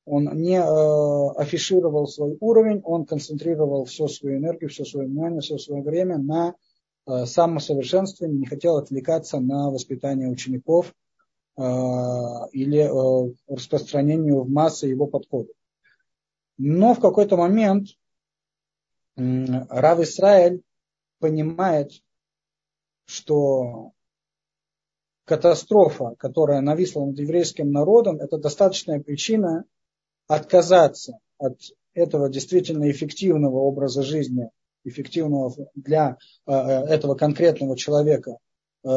[0.04, 5.56] Он не э, афишировал свой уровень, он концентрировал всю свою энергию, все свое внимание, все
[5.56, 6.54] свое время на
[7.06, 10.92] э, самосовершенствовании, не хотел отвлекаться на воспитание учеников
[11.58, 15.54] или э, распространению в массы его подходов.
[16.56, 17.88] Но в какой-то момент
[19.16, 19.22] э,
[19.68, 20.62] Рав Исраэль
[21.20, 21.92] понимает,
[23.06, 23.92] что
[25.24, 29.64] катастрофа, которая нависла над еврейским народом, это достаточная причина
[30.26, 31.58] отказаться от
[31.94, 34.50] этого действительно эффективного образа жизни,
[34.84, 38.38] эффективного для э, этого конкретного человека
[38.84, 38.88] э,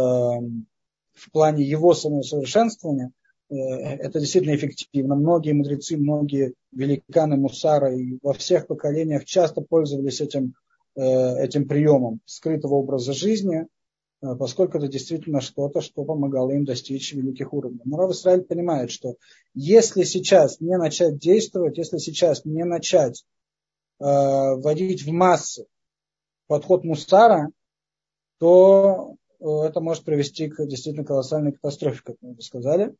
[1.13, 3.11] в плане его самосовершенствования,
[3.49, 5.15] э, это действительно эффективно.
[5.15, 10.53] Многие мудрецы, многие великаны Мусара и во всех поколениях часто пользовались этим,
[10.93, 13.65] этим приемом скрытого образа жизни–
[14.21, 17.81] Э, поскольку это действительно что-то, что помогало им достичь великих уровней.
[17.85, 19.15] Но Рав Исраиль понимает, что
[19.53, 23.25] если сейчас не начать действовать, если сейчас не начать
[23.99, 25.65] э, вводить в массы
[26.47, 27.49] подход Мустара,
[28.39, 32.95] то э, это может привести к действительно колоссальной катастрофе, как мы уже сказали.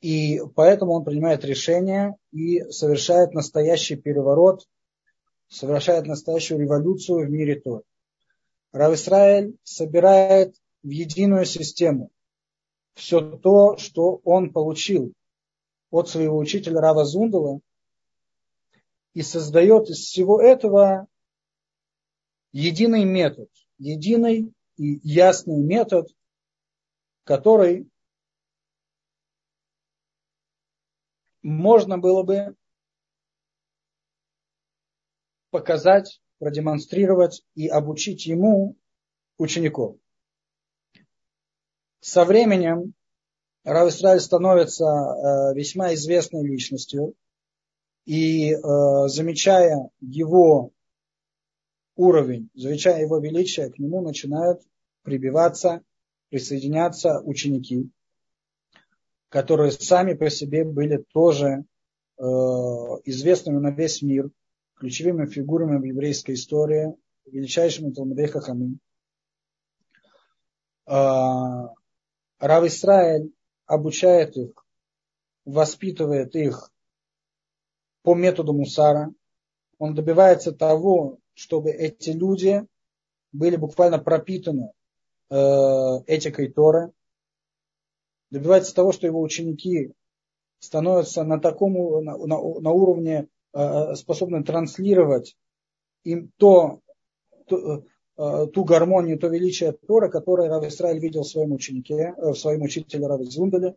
[0.00, 4.68] И поэтому он принимает решение и совершает настоящий переворот,
[5.48, 7.82] совершает настоящую революцию в мире Торы.
[8.72, 12.10] Рав Исраэль собирает в единую систему
[12.94, 15.12] все то, что он получил
[15.90, 17.60] от своего учителя Рава Зундала,
[19.14, 21.08] и создает из всего этого
[22.52, 26.08] единый метод, единый и ясный метод,
[27.24, 27.90] который
[31.42, 32.56] можно было бы
[35.50, 38.76] показать продемонстрировать и обучить ему
[39.38, 39.96] учеников.
[42.00, 42.94] Со временем
[43.64, 47.14] Рав Исраиль становится э, весьма известной личностью,
[48.04, 48.58] и э,
[49.08, 50.70] замечая его
[51.96, 54.62] уровень, замечая его величие, к нему начинают
[55.02, 55.82] прибиваться,
[56.30, 57.90] присоединяться ученики,
[59.28, 61.64] которые сами по себе были тоже
[62.18, 62.22] э,
[63.04, 64.30] известными на весь мир,
[64.74, 66.94] ключевыми фигурами в еврейской истории,
[67.26, 68.80] величайшими Талмудей Хахамим.
[70.86, 71.74] А,
[72.38, 73.32] Рав Исраэль
[73.66, 74.52] обучает их,
[75.44, 76.72] воспитывает их
[78.02, 79.12] по методу Мусара.
[79.78, 82.64] Он добивается того, чтобы эти люди
[83.32, 84.72] были буквально пропитаны
[85.30, 85.34] э,
[86.06, 86.92] этикой Торы.
[88.30, 89.92] Добивается того, что его ученики
[90.60, 91.74] становятся на таком
[92.04, 95.34] на, на, на уровне Э, способны транслировать
[96.04, 96.80] им то,
[97.46, 97.82] то,
[98.18, 102.34] э, ту гармонию, то величие Тора, которое Рав Исраиль видел в своем ученике, э, в
[102.34, 103.74] своем учителе Рав Зундале.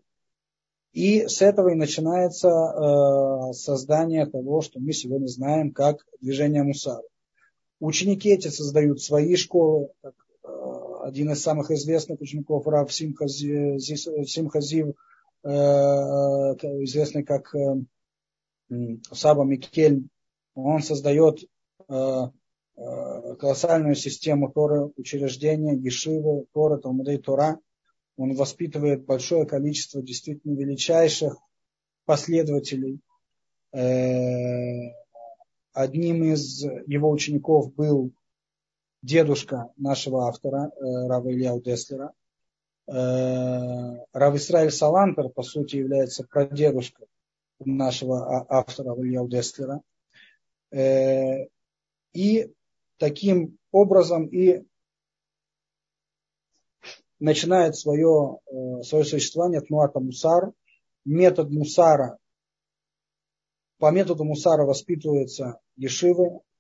[0.91, 7.01] И с этого и начинается создание того, что мы сегодня знаем как движение Мусара.
[7.79, 9.87] Ученики эти создают свои школы.
[11.03, 14.95] Один из самых известных учеников Рав Симхазив,
[15.43, 17.53] известный как
[19.11, 20.07] Саба Микель,
[20.53, 21.39] он создает
[21.87, 22.21] э,
[22.75, 27.59] колоссальную систему Торы, учреждения, Ешивы, Тора, Талмудей Тора.
[28.17, 31.37] Он воспитывает большое количество действительно величайших
[32.05, 32.99] последователей.
[35.73, 38.11] Одним из его учеников был
[39.01, 42.13] дедушка нашего автора, Рава Илья Деслера.
[42.87, 47.07] Рав Исраиль Салантер, по сути, является прадедушкой
[47.59, 49.81] нашего а, автора Илья Деслера.
[52.13, 52.51] И
[52.97, 54.63] таким образом и
[57.21, 60.51] начинает свое, э, свое существование Тнуата Мусар.
[61.05, 62.17] Метод Мусара,
[63.79, 66.50] по методу Мусара воспитываются ешивы, э,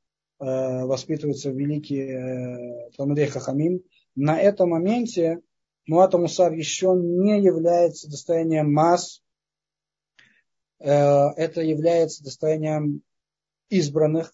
[0.45, 3.83] воспитываются великие э, Талмудей Хахамим.
[4.15, 5.39] На этом моменте
[5.85, 9.21] Тнуата Мусар еще не является достоянием масс,
[10.79, 13.03] это является достоянием
[13.69, 14.31] избранных,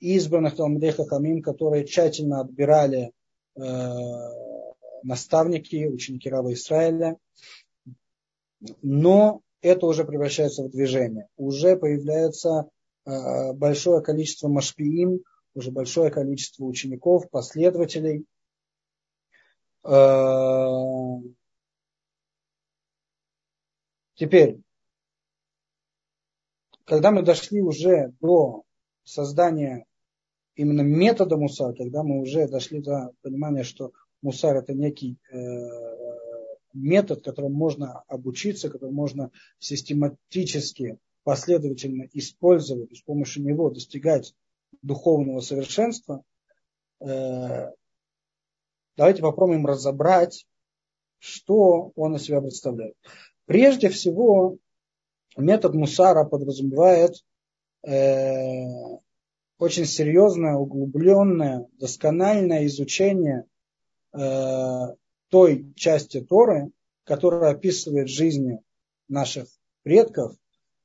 [0.00, 3.12] избранных Талмудей Хахамим, которые тщательно отбирали
[3.56, 3.60] э,
[5.02, 7.16] наставники, ученики Рава Израиля.
[8.82, 11.28] Но это уже превращается в движение.
[11.36, 12.79] Уже появляется э,
[13.54, 15.20] большое количество машпиим,
[15.54, 18.24] уже большое количество учеников, последователей.
[19.84, 20.68] Э,
[24.14, 24.60] теперь,
[26.84, 28.64] когда мы дошли уже до
[29.04, 29.86] создания
[30.54, 33.92] именно метода мусар, когда мы уже дошли до понимания, что
[34.22, 35.36] мусар это некий э,
[36.74, 40.98] метод, которым можно обучиться, которым можно систематически,
[41.30, 44.34] последовательно использовать, с помощью него достигать
[44.82, 46.24] духовного совершенства,
[46.98, 47.70] э,
[48.96, 50.44] давайте попробуем разобрать,
[51.20, 52.96] что он из себя представляет.
[53.46, 54.56] Прежде всего,
[55.36, 57.24] метод мусара подразумевает
[57.86, 58.64] э,
[59.58, 63.44] очень серьезное, углубленное, доскональное изучение
[64.12, 64.96] э,
[65.28, 66.72] той части Торы,
[67.04, 68.58] которая описывает жизни
[69.06, 69.46] наших
[69.84, 70.34] предков,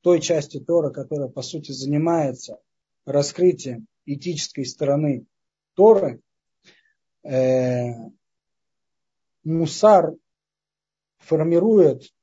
[0.06, 2.60] той части Торы, которая по сути занимается
[3.06, 5.26] раскрытием этической стороны
[5.74, 6.20] Торы,
[7.24, 7.90] э,
[9.42, 10.14] мусар
[11.18, 12.14] формирует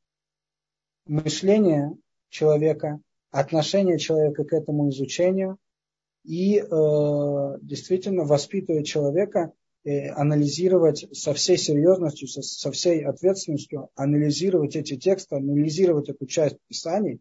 [1.07, 1.97] мышление
[2.29, 5.57] человека, отношение человека к этому изучению
[6.23, 6.63] и э,
[7.61, 9.51] действительно воспитывает человека
[9.83, 16.55] э, анализировать со всей серьезностью, со, со всей ответственностью, анализировать эти тексты, анализировать эту часть
[16.69, 17.19] Писаний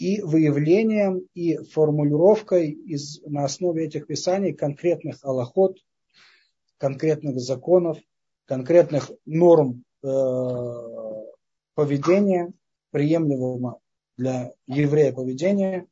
[0.00, 5.76] и выявлением и формулировкой из, на основе этих Писаний конкретных аллахот,
[6.78, 7.98] конкретных законов,
[8.46, 10.08] конкретных норм э,
[11.74, 12.52] поведения,
[12.90, 13.78] приемлемого
[14.16, 15.86] для еврея поведения,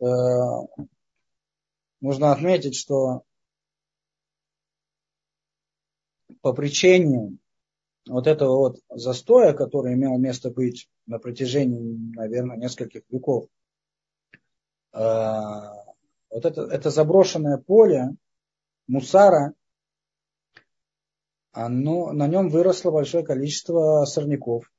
[0.00, 0.06] Э,
[2.00, 3.24] нужно отметить, что
[6.40, 7.38] по причине
[8.08, 13.46] вот этого вот застоя, который имел место быть на протяжении, наверное, нескольких веков,
[14.92, 14.98] э,
[16.30, 18.14] вот это, это заброшенное поле
[18.86, 19.54] мусара,
[21.52, 24.70] оно, на нем выросло большое количество сорняков,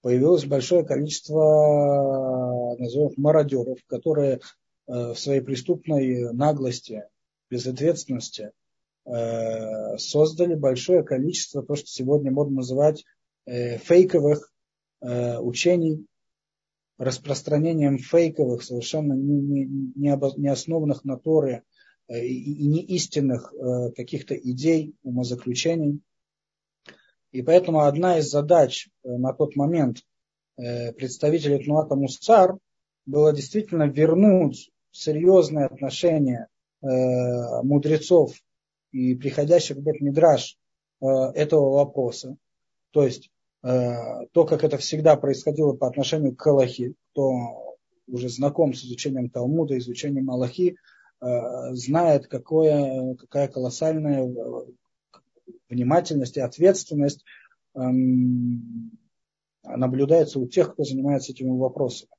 [0.00, 4.40] появилось большое количество, назовем мародеров, которые э,
[4.86, 7.04] в своей преступной наглости,
[7.50, 8.52] безответственности
[9.06, 13.04] создали большое количество то, что сегодня модно называть
[13.44, 14.50] э, фейковых
[15.00, 16.06] учений,
[16.96, 21.62] распространением фейковых, совершенно не, не, не основанных на Торе
[22.08, 23.52] и не истинных
[23.94, 26.00] каких-то идей, умозаключений.
[27.34, 29.98] И поэтому одна из задач э, на тот момент
[30.56, 32.56] э, представителей Тнуата Мусцар
[33.06, 36.46] было действительно вернуть серьезное отношение
[36.80, 36.86] э,
[37.64, 38.34] мудрецов
[38.94, 40.56] и приходящих в Бет-Мидраш
[41.00, 42.36] этого вопроса.
[42.92, 43.30] То есть
[43.60, 47.76] то, как это всегда происходило по отношению к Аллахе, кто
[48.06, 50.76] уже знаком с изучением Талмуда, изучением Аллахи,
[51.20, 54.30] знает, какое, какая колоссальная
[55.68, 57.24] внимательность и ответственность
[57.74, 58.92] эм,
[59.62, 62.10] наблюдается у тех, кто занимается этими вопросами.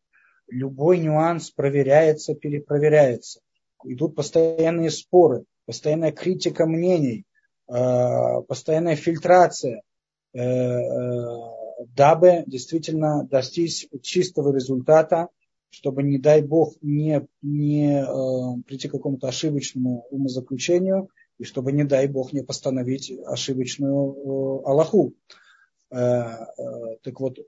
[0.48, 3.40] Любой нюанс проверяется, перепроверяется.
[3.84, 7.26] Идут постоянные споры, постоянная критика мнений,
[7.68, 9.82] э, постоянная фильтрация,
[10.34, 11.26] э, э,
[11.96, 15.30] дабы действительно достичь чистого результата,
[15.70, 18.06] чтобы, не дай бог, не, не
[18.66, 25.14] прийти к какому-то ошибочному умозаключению– и чтобы, не дай Бог, не постановить ошибочную Аллаху.
[25.90, 27.40] Так вот,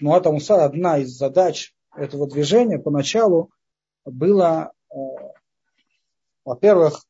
[0.00, 3.50] Нуата Мусар, одна из задач этого движения поначалу
[4.04, 4.72] было,
[6.44, 7.05] во-первых,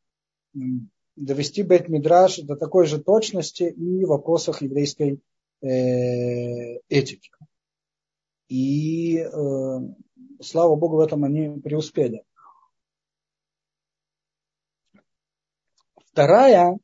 [1.16, 5.20] довести Бет Мидраш до такой же точности и в вопросах еврейской
[5.62, 7.30] э, этики.
[8.48, 9.30] И э,
[10.40, 12.22] слава Богу, в этом они преуспели.
[16.12, 16.78] Вторая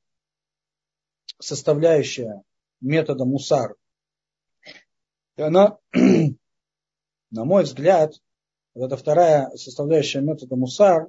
[1.38, 2.42] составляющая
[2.80, 3.76] метода мусар,
[5.36, 5.78] она,
[7.30, 8.14] на мой взгляд,
[8.74, 11.08] вот эта вторая составляющая метода мусар,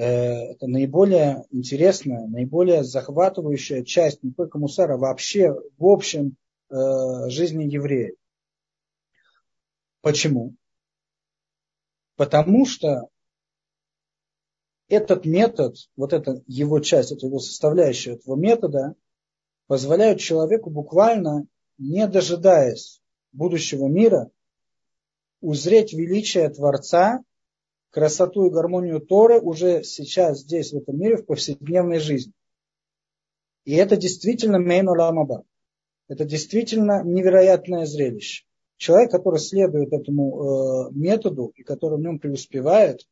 [0.00, 6.36] это наиболее интересная, наиболее захватывающая часть не только мусара, вообще в общем
[6.70, 6.74] э,
[7.28, 8.14] жизни евреев.
[10.00, 10.54] Почему?
[12.16, 13.08] Потому что
[14.88, 18.94] этот метод, вот эта его часть, это его составляющая этого метода,
[19.66, 21.46] позволяют человеку буквально,
[21.76, 24.30] не дожидаясь будущего мира,
[25.40, 27.22] узреть величие Творца,
[27.90, 32.32] красоту и гармонию Торы уже сейчас, здесь, в этом мире, в повседневной жизни.
[33.64, 35.44] И это действительно мейну ламаба.
[36.08, 38.44] Это действительно невероятное зрелище.
[38.78, 43.06] Человек, который следует этому э, методу и который в нем преуспевает,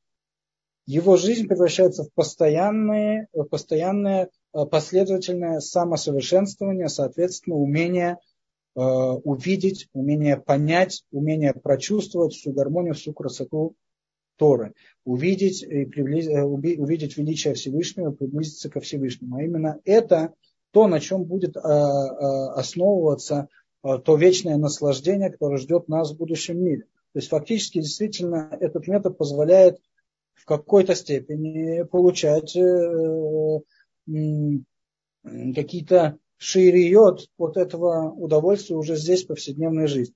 [0.86, 8.18] его жизнь превращается в постоянное, постоянное э, последовательное самосовершенствование, соответственно, умение
[8.76, 13.74] э, увидеть, умение понять, умение прочувствовать всю гармонию, всю красоту
[14.36, 14.74] Торы,
[15.04, 16.28] увидеть, и приблиз...
[16.28, 19.36] Э, увидеть величие Всевышнего, приблизиться ко Всевышнему.
[19.36, 20.34] А именно это
[20.72, 23.48] то, на чем будет основываться
[23.82, 26.82] то вечное наслаждение, которое ждет нас в будущем мире.
[27.12, 29.78] То есть фактически действительно этот метод позволяет
[30.34, 33.60] в какой-то степени получать э,
[35.54, 40.14] какие-то шириот от этого удовольствия уже здесь, в повседневной жизни.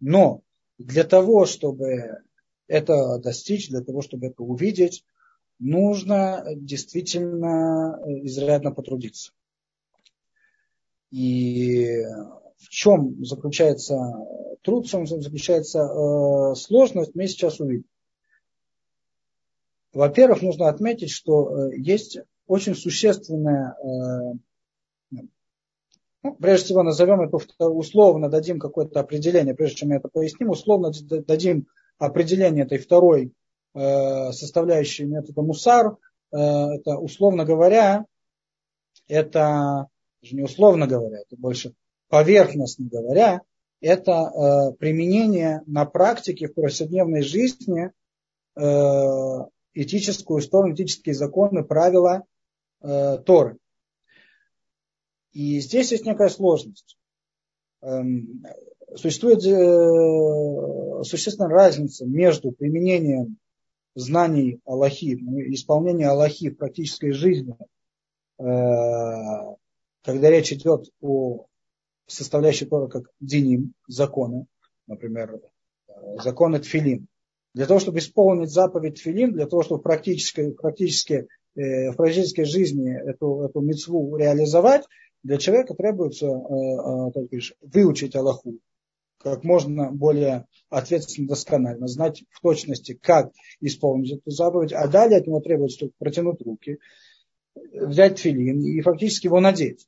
[0.00, 0.42] Но
[0.78, 2.22] для того, чтобы
[2.68, 5.04] это достичь, для того, чтобы это увидеть,
[5.58, 9.32] нужно действительно изрядно потрудиться.
[11.10, 12.02] И
[12.58, 13.96] в чем заключается
[14.62, 17.86] труд, в чем заключается э, сложность, мы сейчас увидим.
[19.92, 25.20] Во-первых, нужно отметить, что э, есть очень существенная, э,
[26.22, 30.92] ну, прежде всего назовем это условно, дадим какое-то определение, прежде чем я это поясним, условно
[31.26, 31.68] дадим
[31.98, 33.32] определение этой второй
[33.74, 35.96] э, составляющей метода мусар.
[36.32, 38.04] Это, условно говоря,
[39.06, 39.86] это
[40.22, 41.72] не условно говоря, это больше
[42.08, 43.42] поверхностно говоря,
[43.80, 47.92] это применение на практике в повседневной жизни
[49.76, 52.24] этическую сторону, этические законы, правила
[52.80, 53.58] э, Торы.
[55.32, 56.96] И здесь есть некая сложность.
[58.96, 63.36] Существует э, существенная разница между применением
[63.94, 65.14] знаний Аллахи,
[65.52, 67.54] исполнением Аллахи в практической жизни,
[68.38, 68.44] э,
[70.02, 71.44] когда речь идет о
[72.06, 74.46] составляющей Торы как диним, законы,
[74.86, 75.42] например,
[75.88, 75.92] э,
[76.22, 77.06] законы Тфилин,
[77.52, 83.40] для того, чтобы исполнить заповедь Филин, для того, чтобы практически, практически в практической жизни эту,
[83.40, 84.84] эту мецву реализовать,
[85.22, 86.28] для человека требуется
[87.62, 88.58] выучить Аллаху
[89.34, 95.26] как можно более ответственно, досконально, знать в точности, как исполнить эту заповедь, а далее от
[95.26, 96.78] него требуется только протянуть руки,
[97.54, 99.86] взять филин и фактически его надеть.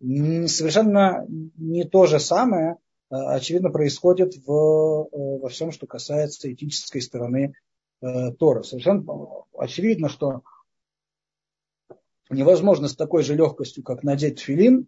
[0.00, 2.76] Совершенно не то же самое–
[3.10, 7.54] Э, очевидно, происходит в, э, во всем, что касается этической стороны
[8.00, 8.62] э, Тора.
[8.62, 9.04] Совершенно
[9.56, 10.42] очевидно, что
[12.30, 14.86] невозможно с такой же легкостью, как надеть филин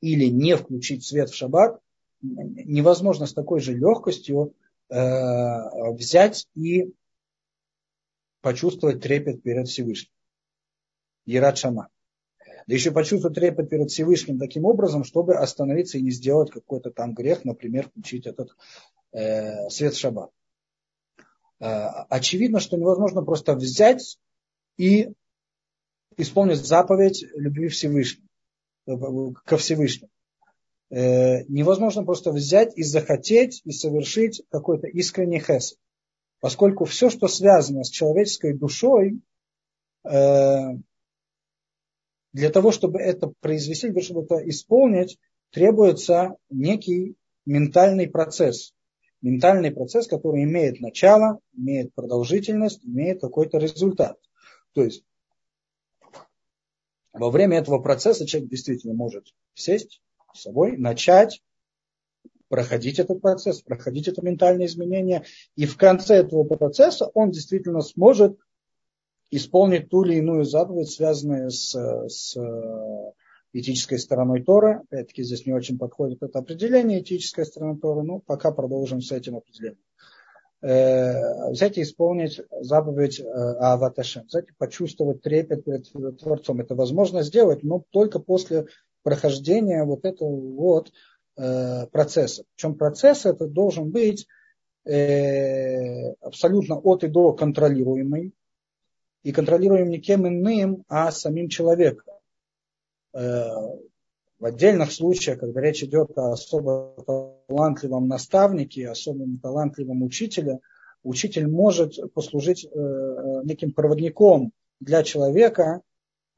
[0.00, 1.80] или не включить свет в шаббат,
[2.20, 4.54] невозможно с такой же легкостью
[4.88, 6.92] э, взять и
[8.40, 10.12] почувствовать трепет перед Всевышним.
[11.26, 11.88] Ерат Шама
[12.68, 17.14] да еще почувствовать трепет перед Всевышним таким образом, чтобы остановиться и не сделать какой-то там
[17.14, 18.50] грех, например, включить этот
[19.12, 20.30] э, свет шаббат.
[21.60, 24.18] Э, очевидно, что невозможно просто взять
[24.76, 25.14] и
[26.18, 28.28] исполнить заповедь любви Всевышнему,
[28.86, 28.92] э,
[29.46, 30.10] ко Всевышнему.
[30.90, 35.78] Э, невозможно просто взять и захотеть и совершить какой-то искренний хесед.
[36.40, 39.20] Поскольку все, что связано с человеческой душой,
[40.04, 40.76] э,
[42.32, 45.18] для того, чтобы это произвести, для того, чтобы это исполнить,
[45.50, 48.72] требуется некий ментальный процесс.
[49.20, 54.16] Ментальный процесс, который имеет начало, имеет продолжительность, имеет какой-то результат.
[54.72, 55.02] То есть
[57.12, 60.00] во время этого процесса человек действительно может сесть
[60.38, 61.42] с собой, начать
[62.48, 65.24] проходить этот процесс, проходить это ментальное изменение.
[65.56, 68.38] И в конце этого процесса он действительно сможет
[69.30, 71.74] исполнить ту или иную заповедь, связанную с,
[72.08, 72.36] с
[73.52, 74.82] этической стороной Торы.
[74.90, 79.36] Опять-таки здесь не очень подходит это определение этической стороны Торы, но пока продолжим с этим
[79.36, 79.82] определением.
[80.60, 86.60] Э, взять и исполнить заповедь э, Аваташем, взять и почувствовать трепет перед Творцом.
[86.60, 88.66] Это возможно сделать, но только после
[89.08, 90.92] прохождения вот этого вот
[91.36, 92.44] э, процесса.
[92.54, 94.26] Причем процесс это должен быть
[96.22, 98.32] абсолютно от и до контролируемый.
[99.22, 102.14] И контролируем не кем иным, а самим человеком.
[103.12, 103.80] В
[104.40, 106.94] отдельных случаях, когда речь идет о особо
[107.48, 110.60] талантливом наставнике, особо талантливом учителе,
[111.02, 115.87] учитель может послужить э, э, неким проводником для человека э,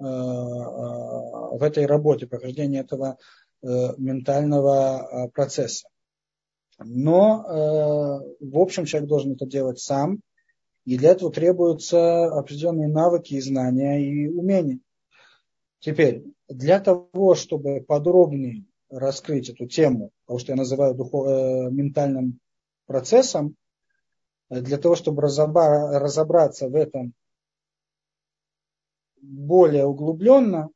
[0.01, 3.19] в этой работе, прохождения этого
[3.63, 5.89] ментального процесса.
[6.83, 10.21] Но, в общем, человек должен это делать сам,
[10.87, 14.81] и для этого требуются определенные навыки и знания и умения.
[15.79, 22.41] Теперь, для того, чтобы подробнее раскрыть эту тему, потому что я называю духов, э, ментальным
[22.87, 23.57] процессом,
[24.51, 27.15] э, для того, чтобы разобра, разобраться в этом
[29.21, 30.71] более углубленно,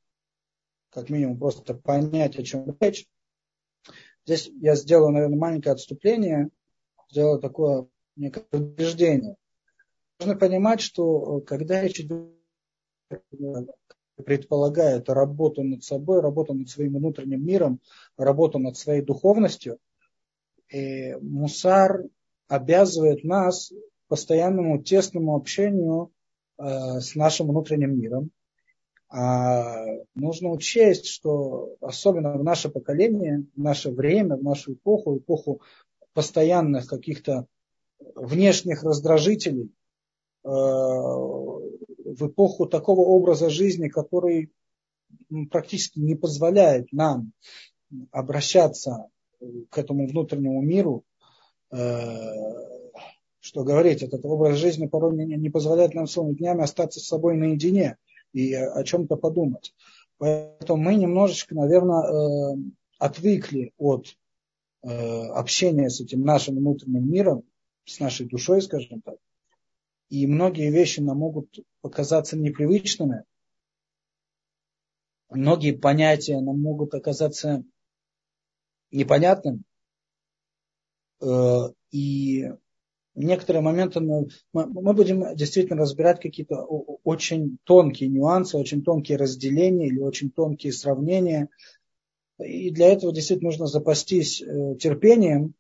[0.91, 3.07] как минимум просто понять, о чем речь,
[4.25, 6.51] здесь я сделаю, наверное, маленькое отступление,
[7.11, 9.37] сделаю такое некое убеждение.
[10.21, 12.31] Нужно понимать, что э, когда речь идет
[14.25, 17.81] предполагает работу над собой, работу над своим внутренним миром,
[18.17, 19.79] работу над своей духовностью.
[20.69, 22.05] И мусар
[22.49, 23.73] обязывает нас
[24.09, 26.13] постоянному тесному общению
[26.59, 28.31] с нашим внутренним миром.
[29.09, 29.85] А
[30.15, 35.61] нужно учесть, что особенно в наше поколение, в наше время, в нашу эпоху, эпоху
[36.15, 37.47] постоянных каких-то
[38.15, 39.71] внешних раздражителей,
[40.45, 44.51] э, в эпоху такого образа жизни, который
[45.51, 47.33] практически не позволяет нам
[48.11, 49.09] обращаться
[49.71, 51.05] к этому внутреннему миру,
[51.71, 52.84] э,
[53.45, 57.99] что говорить, этот образ жизни порой не позволяет нам целыми днями остаться с собой наедине
[58.33, 59.75] и о чем-то подумать.
[60.17, 62.57] Поэтому мы немножечко, наверное, э,
[62.99, 64.17] отвыкли от
[64.83, 67.43] э, общения с этим нашим внутренним миром,
[67.85, 69.17] с нашей душой, скажем так.
[70.09, 73.25] И многие вещи нам могут показаться непривычными.
[75.29, 77.63] Многие понятия нам могут оказаться
[78.91, 79.61] непонятными.
[81.21, 82.49] Э, и
[83.15, 89.99] некоторые моменты мы, мы будем действительно разбирать какие-то очень тонкие нюансы, очень тонкие разделения или
[89.99, 91.49] очень тонкие сравнения.
[92.39, 95.55] И для этого действительно нужно запастись э, терпением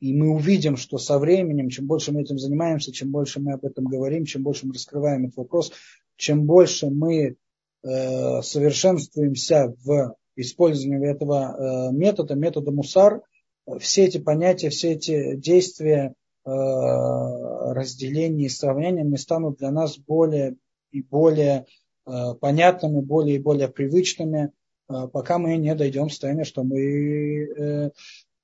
[0.00, 3.64] и мы увидим, что со временем, чем больше мы этим занимаемся, чем больше мы об
[3.64, 5.72] этом говорим, чем больше мы раскрываем этот вопрос,
[6.16, 7.36] чем больше мы
[7.82, 13.22] э, совершенствуемся в использовании этого э, метода, метода мусар,
[13.80, 16.14] все эти понятия, все эти действия
[16.46, 20.56] э, разделения и сравнения станут для нас более
[20.92, 21.66] и более
[22.06, 24.52] э, понятными, более и более привычными,
[24.88, 27.92] э, пока мы не дойдем в состояние, что мы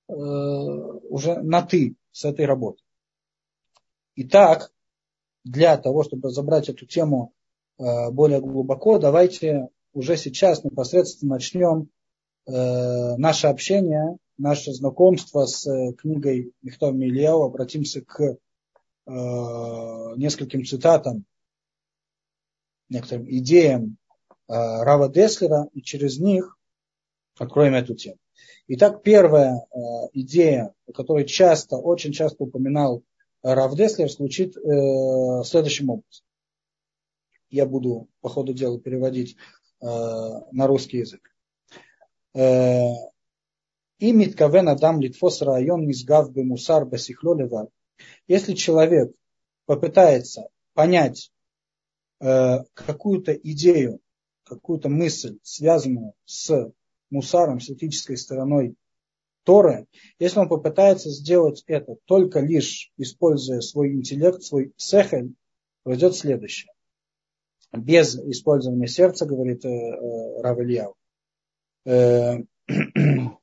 [0.09, 2.85] уже на ты с этой работой.
[4.17, 4.73] Итак,
[5.43, 7.33] для того, чтобы разобрать эту тему
[7.79, 11.89] более глубоко, давайте уже сейчас непосредственно начнем
[12.47, 15.65] наше общение, наше знакомство с
[15.99, 18.37] книгой Михтов Ильяу, обратимся к
[19.07, 21.25] нескольким цитатам,
[22.89, 23.97] некоторым идеям
[24.49, 26.57] Рава Деслера, и через них
[27.39, 28.19] откроем эту тему.
[28.69, 29.79] Итак, первая э,
[30.13, 33.03] идея, о которой часто, очень часто упоминал
[33.43, 36.25] Рав Деслер, звучит э, следующим образом.
[37.51, 39.37] Я буду по ходу дела переводить
[39.81, 41.32] э, на русский язык.
[42.35, 42.89] Э,
[43.99, 47.71] Имит кавен адам литфос район мизгав бемусар басихло левад.
[48.27, 49.13] Если человек
[49.67, 51.31] попытается понять
[52.21, 54.01] э, какую-то идею,
[54.43, 56.73] какую-то мысль, связанную с
[57.11, 58.75] мусаром, с этической стороной
[59.45, 59.87] Торы,
[60.19, 65.35] если он попытается сделать это только лишь используя свой интеллект, свой сехель,
[65.85, 66.73] произойдет следующее.
[67.73, 70.93] Без использования сердца, говорит э, э, Рав Ильяу.
[70.93, 71.02] Э,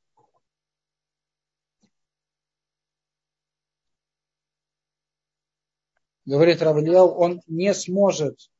[6.24, 8.50] говорит Рав Ильяу, он не сможет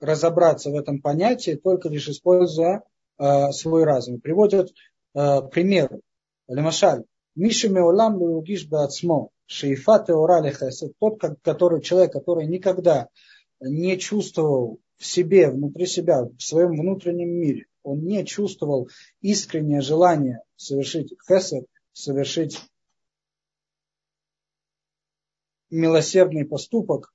[0.00, 2.82] разобраться в этом понятии, только лишь используя
[3.18, 4.20] Э, свой разум.
[4.20, 4.72] Приводят
[5.14, 5.90] э, пример.
[6.46, 7.02] Лемашаль,
[7.34, 13.08] Миши Меулам Лугиш Бацмо, Шейфа Теора Лехесед, тот, который, человек, который никогда
[13.60, 18.88] не чувствовал в себе, внутри себя, в своем внутреннем мире, он не чувствовал
[19.20, 22.58] искреннее желание совершить хесед, совершить
[25.70, 27.12] милосердный поступок,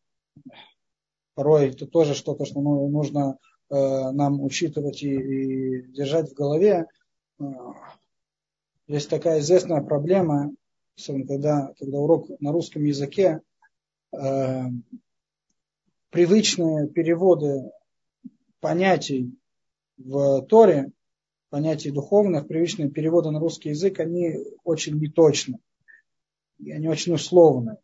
[1.35, 3.37] порой это тоже что-то, что нужно
[3.69, 3.75] э,
[4.11, 6.85] нам учитывать и, и держать в голове.
[7.39, 7.43] Э,
[8.87, 10.51] есть такая известная проблема,
[11.27, 13.41] когда, когда урок на русском языке,
[14.11, 14.63] э,
[16.09, 17.71] привычные переводы
[18.59, 19.35] понятий
[19.97, 20.91] в Торе,
[21.49, 25.59] понятий духовных, привычные переводы на русский язык, они очень неточны.
[26.59, 27.77] И они очень условны.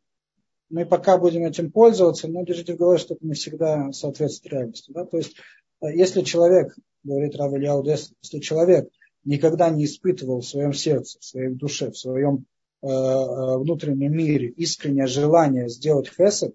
[0.70, 4.92] Мы пока будем этим пользоваться, но держите в голове, что это не всегда соответствует реальности.
[4.92, 5.06] Да?
[5.06, 5.36] То есть,
[5.82, 8.90] э, если человек, говорит Рав Ильяудес, если человек
[9.24, 12.46] никогда не испытывал в своем сердце, в своей душе, в своем
[12.82, 16.54] э, э внутреннем мире искреннее желание сделать хесед,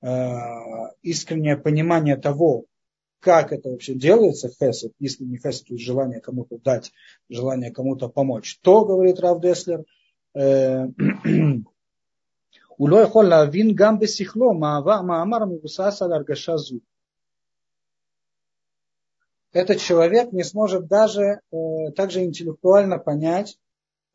[0.00, 2.66] Э, искреннее понимание того,
[3.19, 6.91] как это вообще делается, хесед, если не хесед, то есть желание кому-то дать,
[7.29, 9.83] желание кому-то помочь, то, говорит Рав Деслер,
[12.77, 16.77] הוא לא יכול להבין גם בשכלו מאמר המבוסס על הרגשה זו.
[19.53, 23.59] Этот человек не сможет даже э, также интеллектуально понять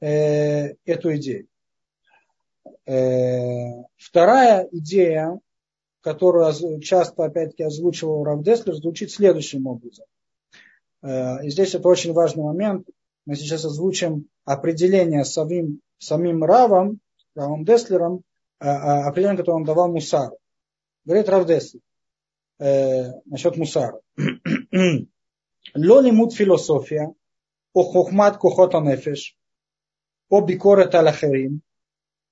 [0.00, 1.46] э, эту идею.
[2.86, 5.38] Э, вторая идея,
[6.03, 10.05] которую часто, опять-таки, озвучивал Равдеслер, звучит следующим образом.
[11.01, 12.87] Э, и здесь это очень важный момент.
[13.25, 16.99] Мы сейчас озвучим определение самим, самим Равом,
[17.35, 18.17] Равом Деслером,
[18.59, 20.37] э, а, определение, которое он давал Мусару.
[21.05, 21.81] Говорит Равдеслер
[22.59, 23.99] э, насчет Мусара.
[25.75, 27.13] Лони мут философия,
[27.71, 29.37] о хохмат кохота нефеш,
[30.27, 31.61] о бикорет алахерим,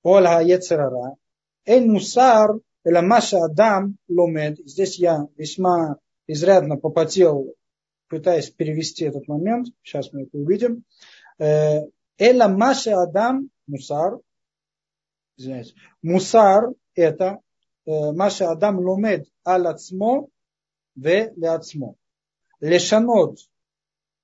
[0.02, 1.16] о аль хаецерара,
[1.64, 4.58] эн мусар– Эламаша Адам Ломед.
[4.66, 7.54] здесь я весьма изрядно попотел,
[8.08, 10.84] пытаясь перевести этот момент, сейчас мы это увидим.
[11.38, 11.80] Э,
[12.18, 14.18] Эламаша Адам Мусар,
[15.36, 17.38] извиняюсь, Мусар это
[17.86, 20.28] э, Маша Адам Лумед Алацмо
[20.94, 21.94] Ве Леацмо.
[22.60, 23.38] Лешанот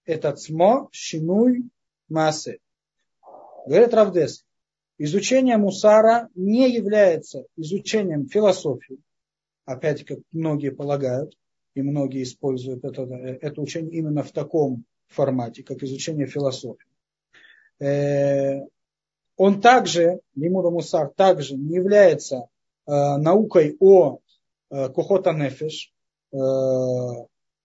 [0.05, 1.69] это цмо, шинуй,
[2.09, 2.61] массы.
[3.67, 4.45] Говорит Равдес,
[4.99, 8.99] изучение мусара не является изучением философии,
[9.65, 11.37] опять как многие полагают,
[11.75, 16.87] и многие используют это, это учение именно в таком формате, как изучение философии.
[17.81, 18.61] Э,
[19.37, 22.37] он также, Лимура Мусар, также не является
[22.87, 24.19] э, наукой о
[24.71, 25.93] э, Кухота Нефеш.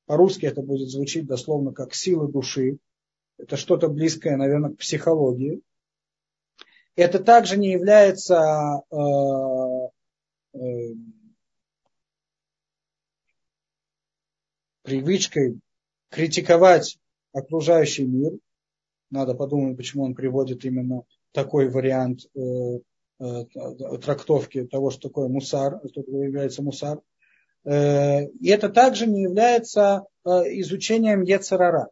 [0.05, 2.77] По-русски это будет звучить дословно как сила души.
[3.37, 5.61] Это что-то близкое, наверное, к психологии.
[6.95, 8.95] Это также не является э,
[10.53, 10.59] э,
[14.83, 15.59] привычкой
[16.09, 16.99] критиковать
[17.31, 18.33] окружающий мир.
[19.09, 22.79] Надо подумать, почему он приводит именно такой вариант э,
[24.01, 26.99] трактовки того, что такое мусар, что является мусар.
[27.63, 27.69] И
[28.49, 31.89] это также не является изучением Ецарара.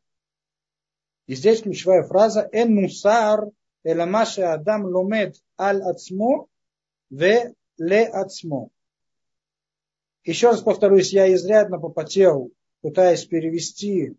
[1.28, 3.46] И здесь ключевая фраза «эн мусар
[3.87, 6.47] אלא מה שהאדם לומד על עצמו
[7.11, 8.69] ולעצמו.
[10.25, 14.17] Еще раз повторюсь, я изрядно попотел, пытаясь перевести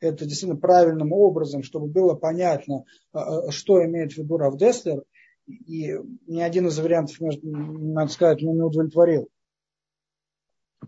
[0.00, 5.04] это действительно правильным образом, чтобы было понятно, а, а, что имеет в виду Раф Деслер.
[5.46, 5.96] И
[6.26, 9.28] ни один из вариантов, надо сказать, меня не удовлетворил.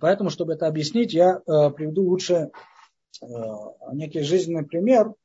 [0.01, 2.51] Поэтому, чтобы это объяснить, я а, приведу лучше
[3.93, 5.23] некий жизненный пример –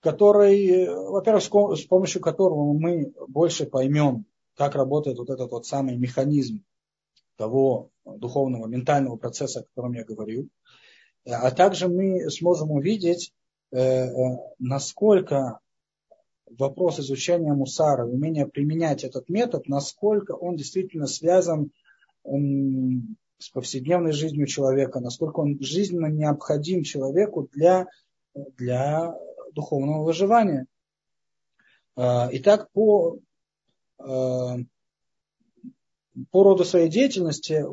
[0.00, 4.24] который, во-первых, с помощью которого мы больше поймем,
[4.54, 6.62] как работает вот этот вот самый механизм
[7.36, 10.48] того духовного, ментального процесса, о котором я говорил.
[11.26, 13.32] А также мы сможем увидеть,
[13.72, 14.12] э, э,
[14.58, 15.58] насколько
[16.46, 21.72] вопрос изучения мусара, умение применять этот метод, насколько он действительно связан
[22.24, 27.86] с повседневной жизнью человека, насколько он жизненно необходим человеку для,
[28.34, 29.14] для
[29.56, 30.66] духовного выживания.
[31.96, 33.18] А, итак, по,
[33.98, 34.58] а,
[36.30, 37.64] по роду своей деятельности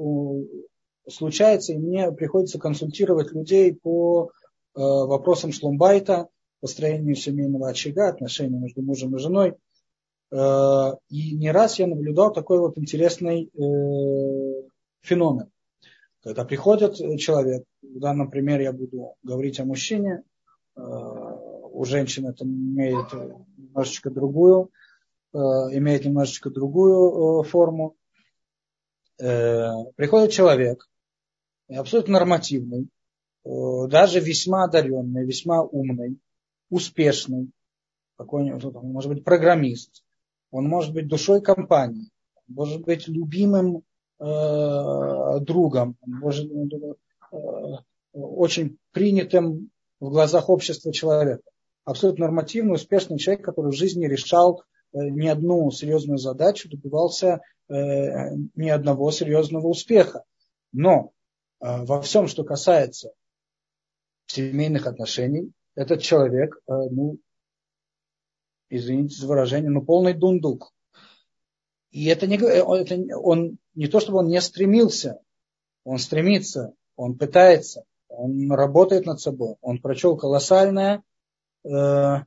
[1.07, 4.31] случается, и мне приходится консультировать людей по
[4.73, 6.29] а, вопросам шлумбайта,
[6.61, 9.55] построению семейного очага, отношений между мужем и женой.
[10.31, 14.67] И не раз я наблюдал такой вот интересный э,
[15.01, 15.51] феномен.
[16.23, 20.23] Когда приходит человек, в данном примере я буду говорить о мужчине,
[21.73, 23.11] у женщин это имеет
[23.57, 24.69] немножечко другую,
[25.33, 27.95] имеет немножечко другую форму.
[29.17, 30.87] Приходит человек,
[31.69, 32.87] абсолютно нормативный,
[33.43, 36.19] даже весьма одаренный, весьма умный,
[36.69, 37.51] успешный,
[38.17, 40.03] какой-нибудь, он может быть программист,
[40.51, 42.09] он может быть душой компании,
[42.47, 43.83] может быть любимым
[44.19, 47.37] э, другом, может э,
[48.13, 51.43] очень принятым в глазах общества человека.
[51.85, 54.63] Абсолютно нормативный, успешный человек, который в жизни решал
[54.93, 57.73] э, не одну серьезную задачу, добивался э,
[58.55, 60.23] ни одного серьезного успеха.
[60.71, 61.11] Но
[61.59, 63.11] э, во всем, что касается
[64.27, 67.17] семейных отношений, этот человек, ну,
[68.69, 70.71] извините за выражение, ну, полный дундук.
[71.89, 75.19] И это не, это, он не то, чтобы он не стремился,
[75.83, 81.03] он стремится, он пытается, он работает над собой, он прочел колоссальное,
[81.63, 82.25] он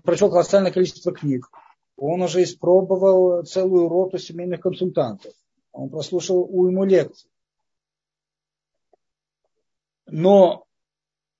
[0.00, 1.50] прочел колоссальное количество книг,
[1.96, 5.32] он уже испробовал целую роту семейных консультантов,
[5.72, 7.30] он прослушал уйму лекций.
[10.06, 10.66] Но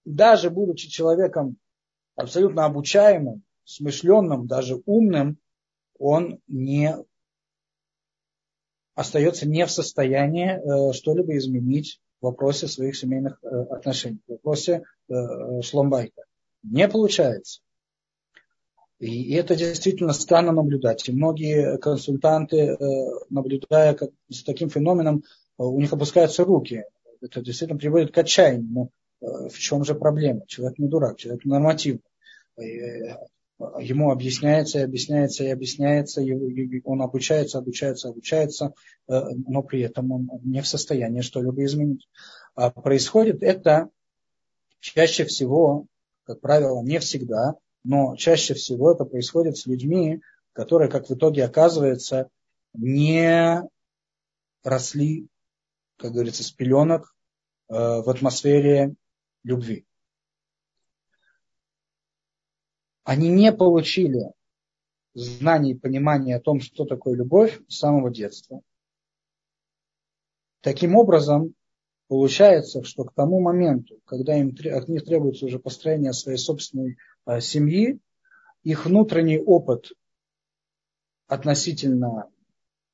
[0.05, 1.57] даже будучи человеком
[2.17, 5.39] абсолютно обучаемым, смышленным, даже умным,
[5.99, 6.97] он не
[8.95, 14.85] остается не в состоянии э, что-либо изменить в вопросе своих семейных э, отношений, в вопросе
[15.09, 16.23] э, шломбайта.
[16.63, 17.61] Не получается.
[18.99, 21.09] И это действительно странно наблюдать.
[21.09, 22.79] И многие консультанты,
[23.31, 23.99] наблюдая
[24.29, 25.25] за таким феноменом,
[25.59, 26.85] у них опускаются руки.
[27.21, 28.69] Это действительно приводит к отчаянию.
[29.21, 30.47] Но в чем же проблема?
[30.47, 32.05] Человек не дурак, человек нормативный
[33.81, 36.23] ему объясняется и объясняется и объясняется,
[36.85, 38.75] он обучается, обучается, обучается,
[39.09, 42.09] э, но при этом он не в состоянии что-либо изменить.
[42.55, 43.89] А происходит это
[44.81, 45.87] чаще всего,
[46.25, 47.55] как правило, не всегда,
[47.85, 50.21] но чаще всего это происходит с людьми,
[50.53, 52.29] которые, как в итоге оказывается,
[52.75, 53.63] не
[54.63, 55.27] росли,
[55.97, 57.15] как говорится, с пеленок
[57.69, 58.95] э, в атмосфере
[59.45, 59.87] любви.
[63.05, 64.33] Они не получили
[65.15, 68.61] знаний и понимания о том, что такое любовь с самого детства.
[70.61, 71.55] Таким образом,
[72.09, 77.41] получается, что к тому моменту, когда им, от них требуется уже построение своей собственной а,
[77.41, 77.99] семьи,
[78.63, 79.93] их внутренний опыт
[81.27, 82.31] относительно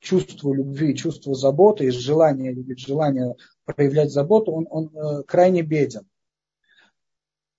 [0.01, 3.35] чувства любви, чувства заботы и желания любить, желания
[3.65, 6.09] проявлять заботу, он, он э, крайне беден.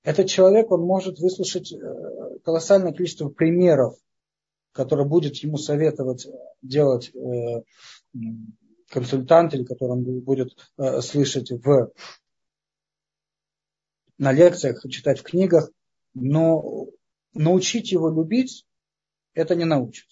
[0.03, 3.95] Этот человек, он может выслушать э, колоссальное количество примеров,
[4.71, 6.27] которые будет ему советовать
[6.61, 7.63] делать э,
[8.89, 11.91] консультант или который он будет э, слышать в,
[14.17, 15.69] на лекциях, читать в книгах,
[16.13, 16.87] но
[17.33, 18.65] научить его любить
[19.33, 20.07] это не научит.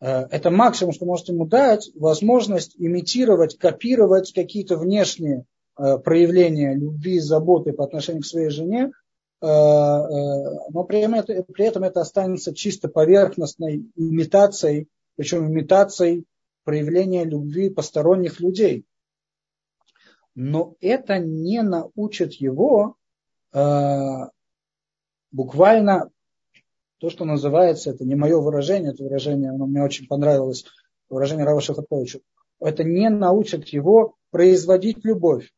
[0.00, 5.44] Это максимум, что может ему дать, возможность имитировать, копировать какие-то внешние
[5.78, 8.92] Э, проявления любви заботы по отношению к своей жене, э, э,
[9.40, 16.24] но при этом, это, при этом это останется чисто поверхностной имитацией, причем имитацией
[16.64, 18.84] проявления любви посторонних людей.
[20.34, 22.96] Но это не научит его
[25.30, 26.10] буквально
[26.98, 30.64] то, что называется, это не мое выражение, это выражение, оно мне очень понравилось,
[31.08, 32.18] выражение Рава Шахатовича,
[32.60, 35.52] это не научит его производить любовь.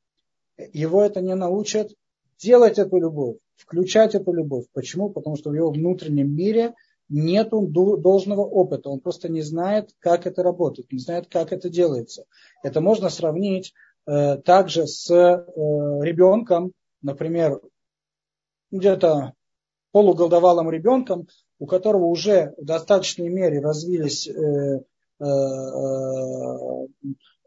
[0.74, 1.94] Его это не научит
[2.38, 4.64] делать эту любовь, включать эту любовь.
[4.72, 5.10] Почему?
[5.10, 6.74] Потому что в его внутреннем мире
[7.08, 8.88] нет должного опыта.
[8.88, 12.24] Он просто не знает, как это работает, не знает, как это делается.
[12.62, 13.74] Это можно сравнить
[14.06, 15.44] э, также с э,
[16.02, 17.60] ребенком, например,
[18.70, 19.34] где-то
[19.92, 21.26] полуголдовалым ребенком,
[21.58, 26.86] у которого уже в достаточной мере развились э, э, э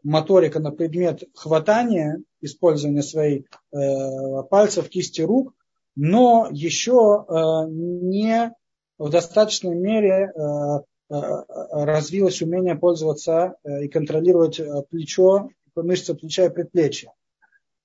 [0.04, 5.54] моторика на предмет хватания, использования своих э, пальцев, кисти рук,
[5.96, 7.32] но еще э,
[7.70, 8.52] не
[8.98, 10.80] в достаточной мере э,
[11.10, 11.20] э
[11.70, 17.12] развилось умение пользоваться и контролировать плечо, мышцы плеча и предплечья.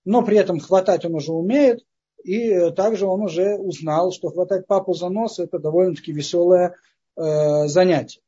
[0.05, 1.83] Но при этом хватать он уже умеет,
[2.23, 6.75] и также он уже узнал, что хватать папу за нос это довольно-таки веселое
[7.15, 8.21] занятие.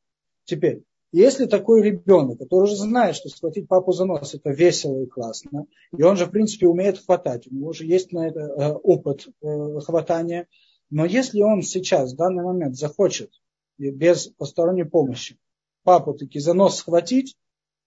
[0.44, 0.82] Теперь,
[1.12, 5.66] если такой ребенок, который уже знает, что схватить папу за нос это весело и классно,
[5.96, 9.28] и он же, в принципе, умеет хватать, у него уже есть на это э, опыт
[9.42, 10.48] э, хватания,
[10.88, 13.30] но если он сейчас, в данный момент, захочет
[13.76, 15.38] без посторонней помощи
[15.84, 17.36] папу таки за нос схватить,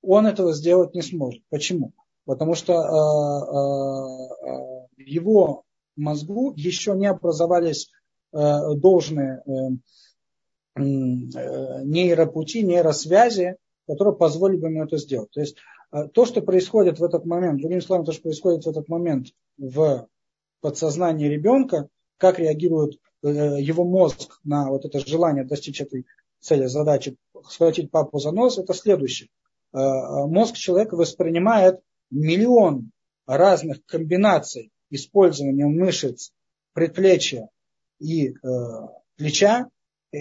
[0.04, 1.42] он этого сделать не сможет.
[1.50, 1.94] Почему?
[2.26, 2.78] Потому что э,
[4.98, 5.64] его
[5.96, 7.90] мозгу еще не образовались
[8.32, 9.42] должные
[10.76, 13.58] нейропути, нейросвязи,
[13.88, 15.32] которые позволили бы ему это сделать.
[15.32, 15.58] То есть
[16.14, 20.08] то, что происходит в этот момент, другими словами, то, что происходит в этот момент в
[20.62, 26.06] подсознании ребенка, как реагирует его мозг на вот это желание достичь этой
[26.40, 27.16] цели, задачи,
[27.50, 29.30] схватить папу за нос, это следующее.
[29.72, 31.80] Мозг человека воспринимает
[32.12, 32.92] миллион
[33.26, 36.32] разных комбинаций использования мышц
[36.74, 37.50] предплечья
[38.00, 38.34] и э,
[39.16, 39.70] плеча,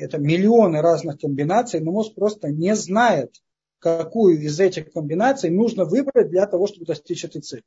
[0.01, 3.34] это миллионы разных комбинаций, но мозг просто не знает,
[3.78, 7.64] какую из этих комбинаций нужно выбрать для того, чтобы достичь этой цели.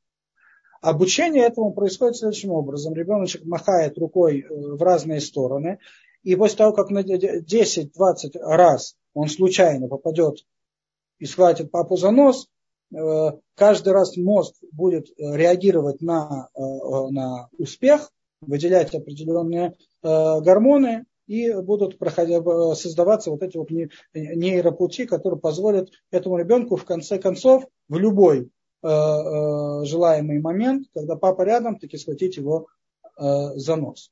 [0.81, 2.93] Обучение этому происходит следующим образом.
[2.93, 5.79] Ребеночек махает рукой э, в разные стороны,
[6.23, 7.89] и после того, как на 10-20
[8.41, 10.45] раз он случайно попадет
[11.19, 12.47] и схватит папу за нос,
[12.95, 18.11] Э, каждый раз мозг будет э, реагировать на, на успех,
[18.41, 21.99] выделять определенные гормоны, и будут
[22.75, 23.69] создаваться вот эти вот
[24.13, 28.49] нейропути, которые позволят этому ребенку в конце концов в любой
[28.81, 32.67] желаемый момент, когда папа рядом, таки схватить его
[33.17, 34.11] за нос.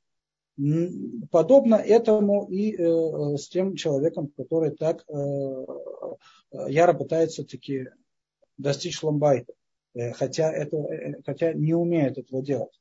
[1.30, 5.04] Подобно этому и с тем человеком, который так
[6.50, 7.86] яро пытается таки
[8.58, 9.52] достичь ламбайта,
[9.94, 12.80] э, хотя, это, э, хотя не умеет этого делать.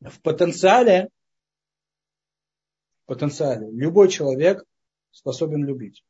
[0.00, 1.08] В потенциале,
[3.06, 4.64] потенциале любой человек
[5.10, 6.04] способен любить.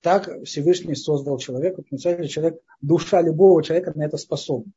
[0.00, 4.72] Так Всевышний создал человека, потенциально человек, душа любого человека на это способна.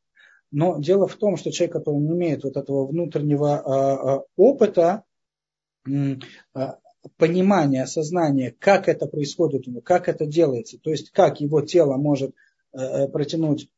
[0.51, 5.03] Но дело в том, что человек, который не имеет вот этого внутреннего а, а, опыта,
[6.53, 6.77] а,
[7.17, 11.95] понимание, осознание, как это происходит у него, как это делается, то есть как его тело
[11.97, 12.35] может
[12.73, 13.69] э, э протянуть,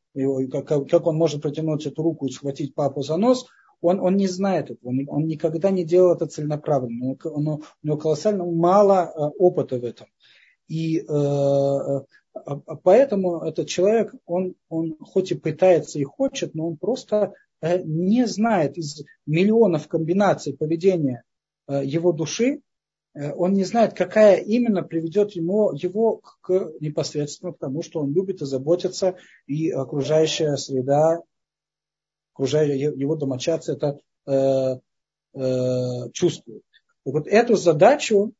[0.52, 3.46] как, как он может протянуть эту руку и схватить папу за нос,
[3.84, 7.62] он, он не знает этого, он, он никогда не делал это целенаправленно, он, он, у
[7.84, 10.08] него колоссально мало э, опыта в этом.
[10.68, 12.02] И э, э
[12.46, 17.34] а, а поэтому этот человек, он, он хоть и пытается и хочет, но он просто
[17.62, 21.24] э, не знает из миллионов комбинаций поведения
[21.68, 22.62] его души,
[23.14, 28.42] он не знает, какая именно приведет ему, его к непосредственно к тому, что он любит
[28.42, 29.16] и заботится,
[29.46, 31.22] и окружающая среда,
[32.34, 34.80] окружающая его домочадцы это э,
[35.34, 36.64] э, чувствует.
[37.04, 38.34] Так вот эту задачу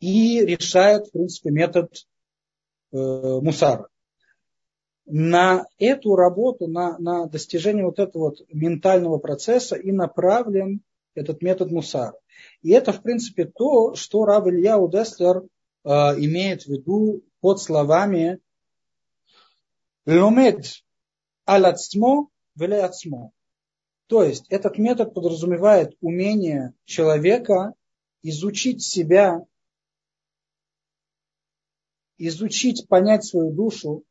[0.00, 1.92] и решает, в принципе, метод
[2.92, 3.88] э, мусара.
[5.06, 10.82] На эту работу, на, на достижение вот этого вот ментального процесса и направлен
[11.14, 12.14] этот метод мусара.
[12.62, 15.42] И это, в принципе, то, что Рав Илья Удеслер
[15.84, 18.38] э, имеет в виду под словами
[20.06, 20.64] «ломед
[21.44, 22.28] алацмо
[22.58, 23.30] велеацмо».
[24.08, 27.74] То есть этот метод подразумевает умение человека
[28.22, 29.44] изучить себя,
[32.16, 34.02] изучить, понять свою душу.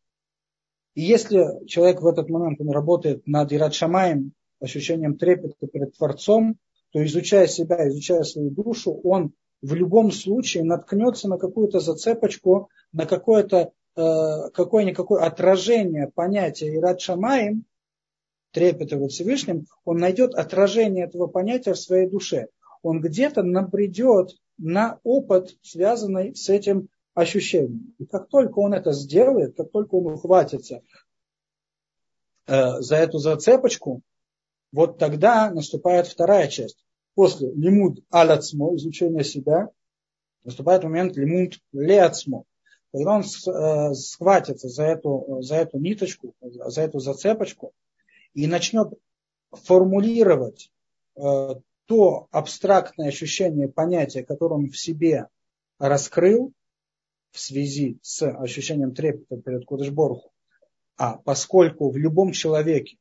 [0.93, 6.57] И если человек в этот момент он работает над Ират Шамаем, ощущением трепета перед Творцом,
[6.91, 13.05] то изучая себя, изучая свою душу, он в любом случае наткнется на какую-то зацепочку, на
[13.05, 17.65] какое-то э, какое-никакое отражение понятия Ират Шамаем,
[18.51, 22.47] трепета во Всевышнем, он найдет отражение этого понятия в своей душе.
[22.81, 27.95] Он где-то набредет на опыт, связанный с этим ощущением.
[27.97, 30.81] И как только он это сделает, как только он ухватится
[32.47, 34.01] э, за эту зацепочку,
[34.71, 36.83] вот тогда наступает вторая часть.
[37.15, 39.69] После лимуд аляцмо, изучения себя,
[40.43, 42.43] наступает момент лимуд леацмо.
[42.93, 47.73] Когда он э, схватится за эту, за эту ниточку, за эту зацепочку
[48.37, 48.93] и начнет
[49.51, 50.71] формулировать
[51.15, 55.27] э, то абстрактное ощущение, понятие, которое он в себе
[55.79, 56.53] раскрыл
[57.31, 60.31] в связи с ощущением трепета перед Кудышборху,
[60.97, 62.97] а поскольку в любом человеке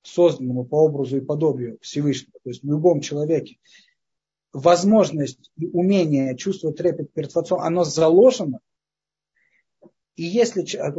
[0.00, 3.58] созданному по образу и подобию Всевышнего, то есть в любом человеке,
[4.54, 8.60] возможность и умение чувствовать трепет перед Творцом, оно заложено.
[10.16, 10.90] И если, а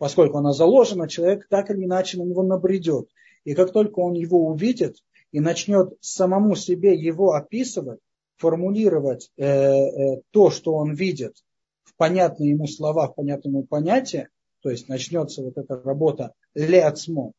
[0.00, 3.10] поскольку оно заложено, человек так или иначе на него набредет.
[3.44, 4.96] И как только он его увидит
[5.30, 8.00] и начнет самому себе его описывать,
[8.38, 11.44] формулировать э, э, то, что он видит
[11.84, 14.30] в понятные ему слова, в понятные ему понятия,
[14.62, 17.32] то есть начнется вот эта работа леацмо,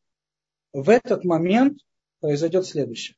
[0.72, 1.80] в этот момент
[2.20, 3.18] произойдет следующее.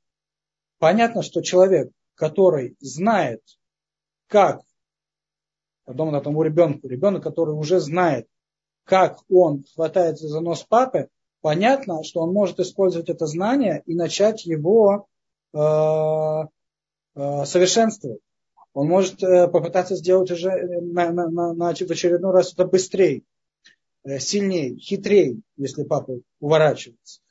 [0.79, 3.41] Понятно, что человек, который знает,
[4.27, 4.61] как,
[5.83, 8.25] подобно тому ребенку, ребенок, который уже знает,
[8.83, 11.07] как он хватается за нос папы,
[11.41, 15.07] понятно, что он может использовать это знание и начать его
[15.53, 18.21] э, э, совершенствовать.
[18.73, 22.65] Он может э, попытаться сделать уже э, на, на, на, на, в очередной раз это
[22.65, 23.23] быстрее,
[24.03, 27.21] э, сильнее, хитрее, если папа уворачивается.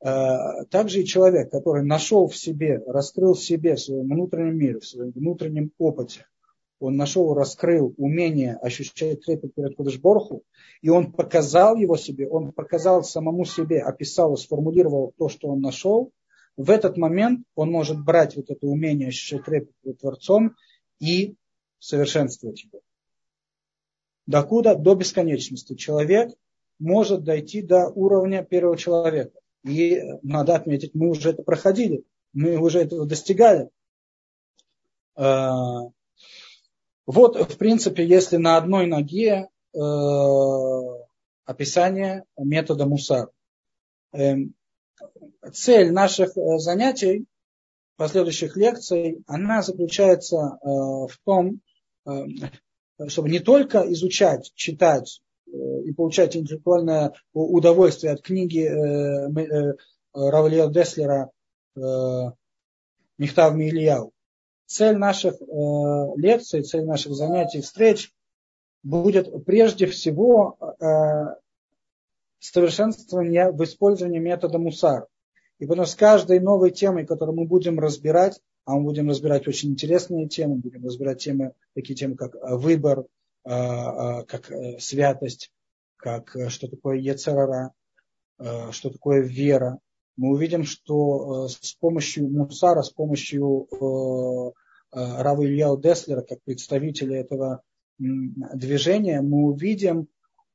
[0.00, 4.80] Э, также и человек, который нашел в себе, раскрыл в себе, в своем внутреннем мире,
[4.80, 6.26] в своем внутреннем опыте,
[6.80, 10.44] он нашел, раскрыл умение ощущать трепет перед Кудышборху,
[10.80, 16.12] и он показал его себе, он показал самому себе, описал, сформулировал то, что он нашел,
[16.56, 20.56] в этот момент он может брать вот это умение ощущать трепет перед Творцом
[20.98, 21.36] и
[21.78, 22.80] совершенствовать его.
[24.26, 24.74] Докуда?
[24.74, 25.74] До бесконечности.
[25.74, 26.30] Человек
[26.78, 29.38] может дойти до уровня первого человека.
[29.64, 33.70] И надо отметить, мы уже это проходили, мы уже этого достигали.
[37.08, 39.78] Вот, в принципе, если на одной ноге э,
[41.46, 43.30] описание метода мусар.
[44.12, 44.34] Э,
[45.50, 47.24] цель наших э, занятий,
[47.96, 51.62] последующих лекций, она заключается э, в том,
[52.06, 52.26] э,
[53.06, 55.50] чтобы не только изучать, читать э,
[55.86, 59.74] и получать интеллектуальное удовольствие от книги э, э,
[60.12, 61.30] Равлия Деслера
[61.74, 61.80] э,
[63.16, 64.12] Михтав Мильяу,
[64.68, 65.44] цель наших э,
[66.16, 68.12] лекций, цель наших занятий, встреч
[68.82, 71.34] будет прежде всего э,
[72.38, 75.06] совершенствование в использовании метода мусар.
[75.58, 79.70] И потому с каждой новой темой, которую мы будем разбирать, а мы будем разбирать очень
[79.70, 83.04] интересные темы, будем разбирать темы, такие темы, как э, выбор,
[83.44, 85.50] как святость,
[85.96, 87.72] как что такое Ецарара,
[88.36, 89.78] что такое вера,
[90.18, 96.42] мы увидим, что э, с помощью Мусара, с помощью э, э, Рава Илья Деслера, как
[96.42, 97.62] представителя этого
[97.98, 100.06] движения, мы увидим,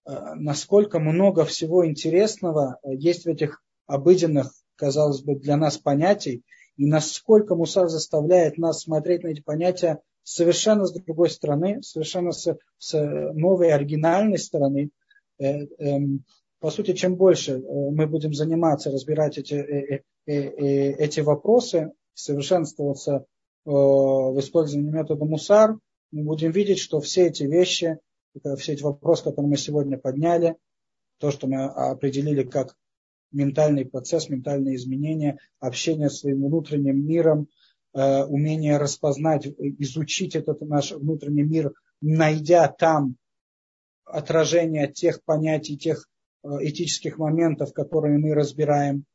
[0.06, 6.44] насколько много всего интересного есть в этих обыденных, казалось бы, для нас понятий,
[6.78, 12.58] и насколько Мусар заставляет нас смотреть на эти понятия совершенно с другой стороны, совершенно с,
[12.78, 12.98] с
[13.34, 14.90] новой оригинальной стороны.
[16.64, 20.34] По сути, чем больше э, мы будем заниматься, разбирать эти, э, э,
[20.94, 23.26] эти вопросы, совершенствоваться
[23.66, 25.78] в использовании метода мусар,
[26.12, 27.98] мы будем видеть, что все эти вещи,
[28.58, 30.56] все эти вопросы, которые мы сегодня подняли,
[31.20, 32.78] то, что мы определили как
[33.34, 37.48] ментальный процесс, ментальные изменения, общение с своим внутренним миром,
[37.94, 43.16] умение распознать, изучить этот наш внутренний мир, найдя там
[44.06, 46.08] отражение тех понятий, тех
[46.44, 49.06] этических моментов, которые мы разбираем.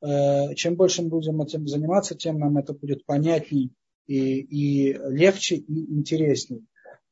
[0.00, 3.72] Э, чем больше мы будем этим заниматься, тем нам это будет понятней
[4.06, 6.64] и, и легче, и интересней.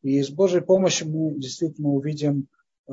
[0.02, 2.48] И с Божьей помощью мы действительно увидим
[2.88, 2.92] э,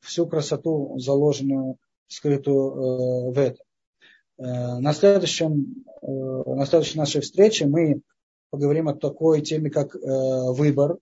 [0.00, 3.64] всю красоту, заложенную, скрытую в этом.
[4.36, 8.02] На, следующем, на следующей нашей встрече мы
[8.50, 10.98] поговорим о такой теме, как выбор.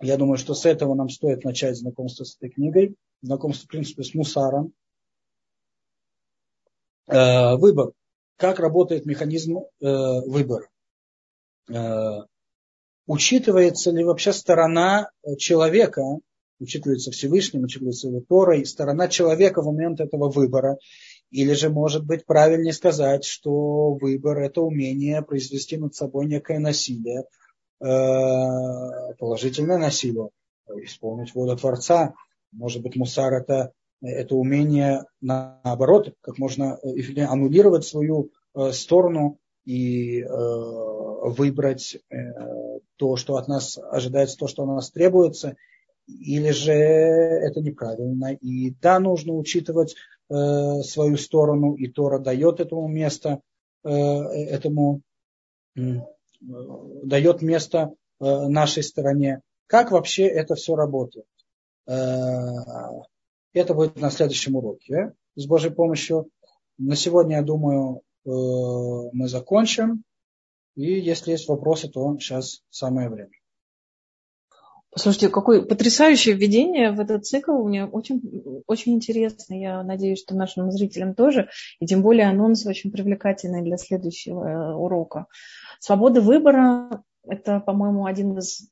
[0.00, 4.02] Я думаю, что с этого нам стоит начать знакомство с этой книгой знакомство, в принципе,
[4.02, 4.72] с мусаром.
[7.08, 7.92] Э, выбор.
[8.36, 10.68] Как работает механизм э, выбора?
[11.70, 12.22] Э,
[13.06, 16.02] учитывается ли вообще сторона человека,
[16.60, 20.78] учитывается Всевышним, учитывается его Торой, сторона человека в момент этого выбора,
[21.30, 27.24] или же, может быть, правильнее сказать, что выбор– это умение произвести над собой некое насилие,
[29.18, 30.28] положительное насилие,
[30.84, 32.14] исполнить волю Творца,
[32.54, 40.20] может быть, мусар это, это умение наоборот, как можно э, аннулировать свою э, сторону и
[40.20, 41.96] э, выбрать
[42.96, 45.56] то, что от нас ожидается, то, что от нас требуется,
[46.06, 48.34] или же это неправильно.
[48.34, 49.96] И да, нужно учитывать
[50.28, 53.40] свою сторону, и Тора дает этому место,
[53.82, 55.00] этому
[55.72, 59.40] дает место нашей стороне.
[59.66, 61.26] Как вообще это все работает?
[61.86, 61.92] Э,
[63.52, 65.12] это будет на следующем уроке.
[65.36, 66.28] С Божьей помощью.
[66.78, 68.30] На сегодня, я думаю, э,
[69.12, 70.02] мы закончим.
[70.74, 73.30] И если есть вопросы, то сейчас самое время.
[74.96, 77.64] Слушайте, какое потрясающее введение в этот цикл.
[77.64, 79.54] Мне очень, очень интересно.
[79.54, 81.48] Я надеюсь, что нашим зрителям тоже.
[81.80, 85.26] И тем более анонс очень привлекательный для следующего э, урока.
[85.80, 88.70] Свобода выбора это, по-моему, один из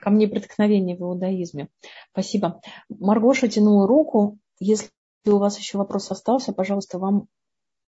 [0.00, 1.68] камней преткновения в иудаизме.
[2.12, 2.60] Спасибо.
[2.88, 4.38] Маргоша тянула руку.
[4.58, 4.88] Если
[5.26, 7.28] у вас еще вопрос остался, пожалуйста, вам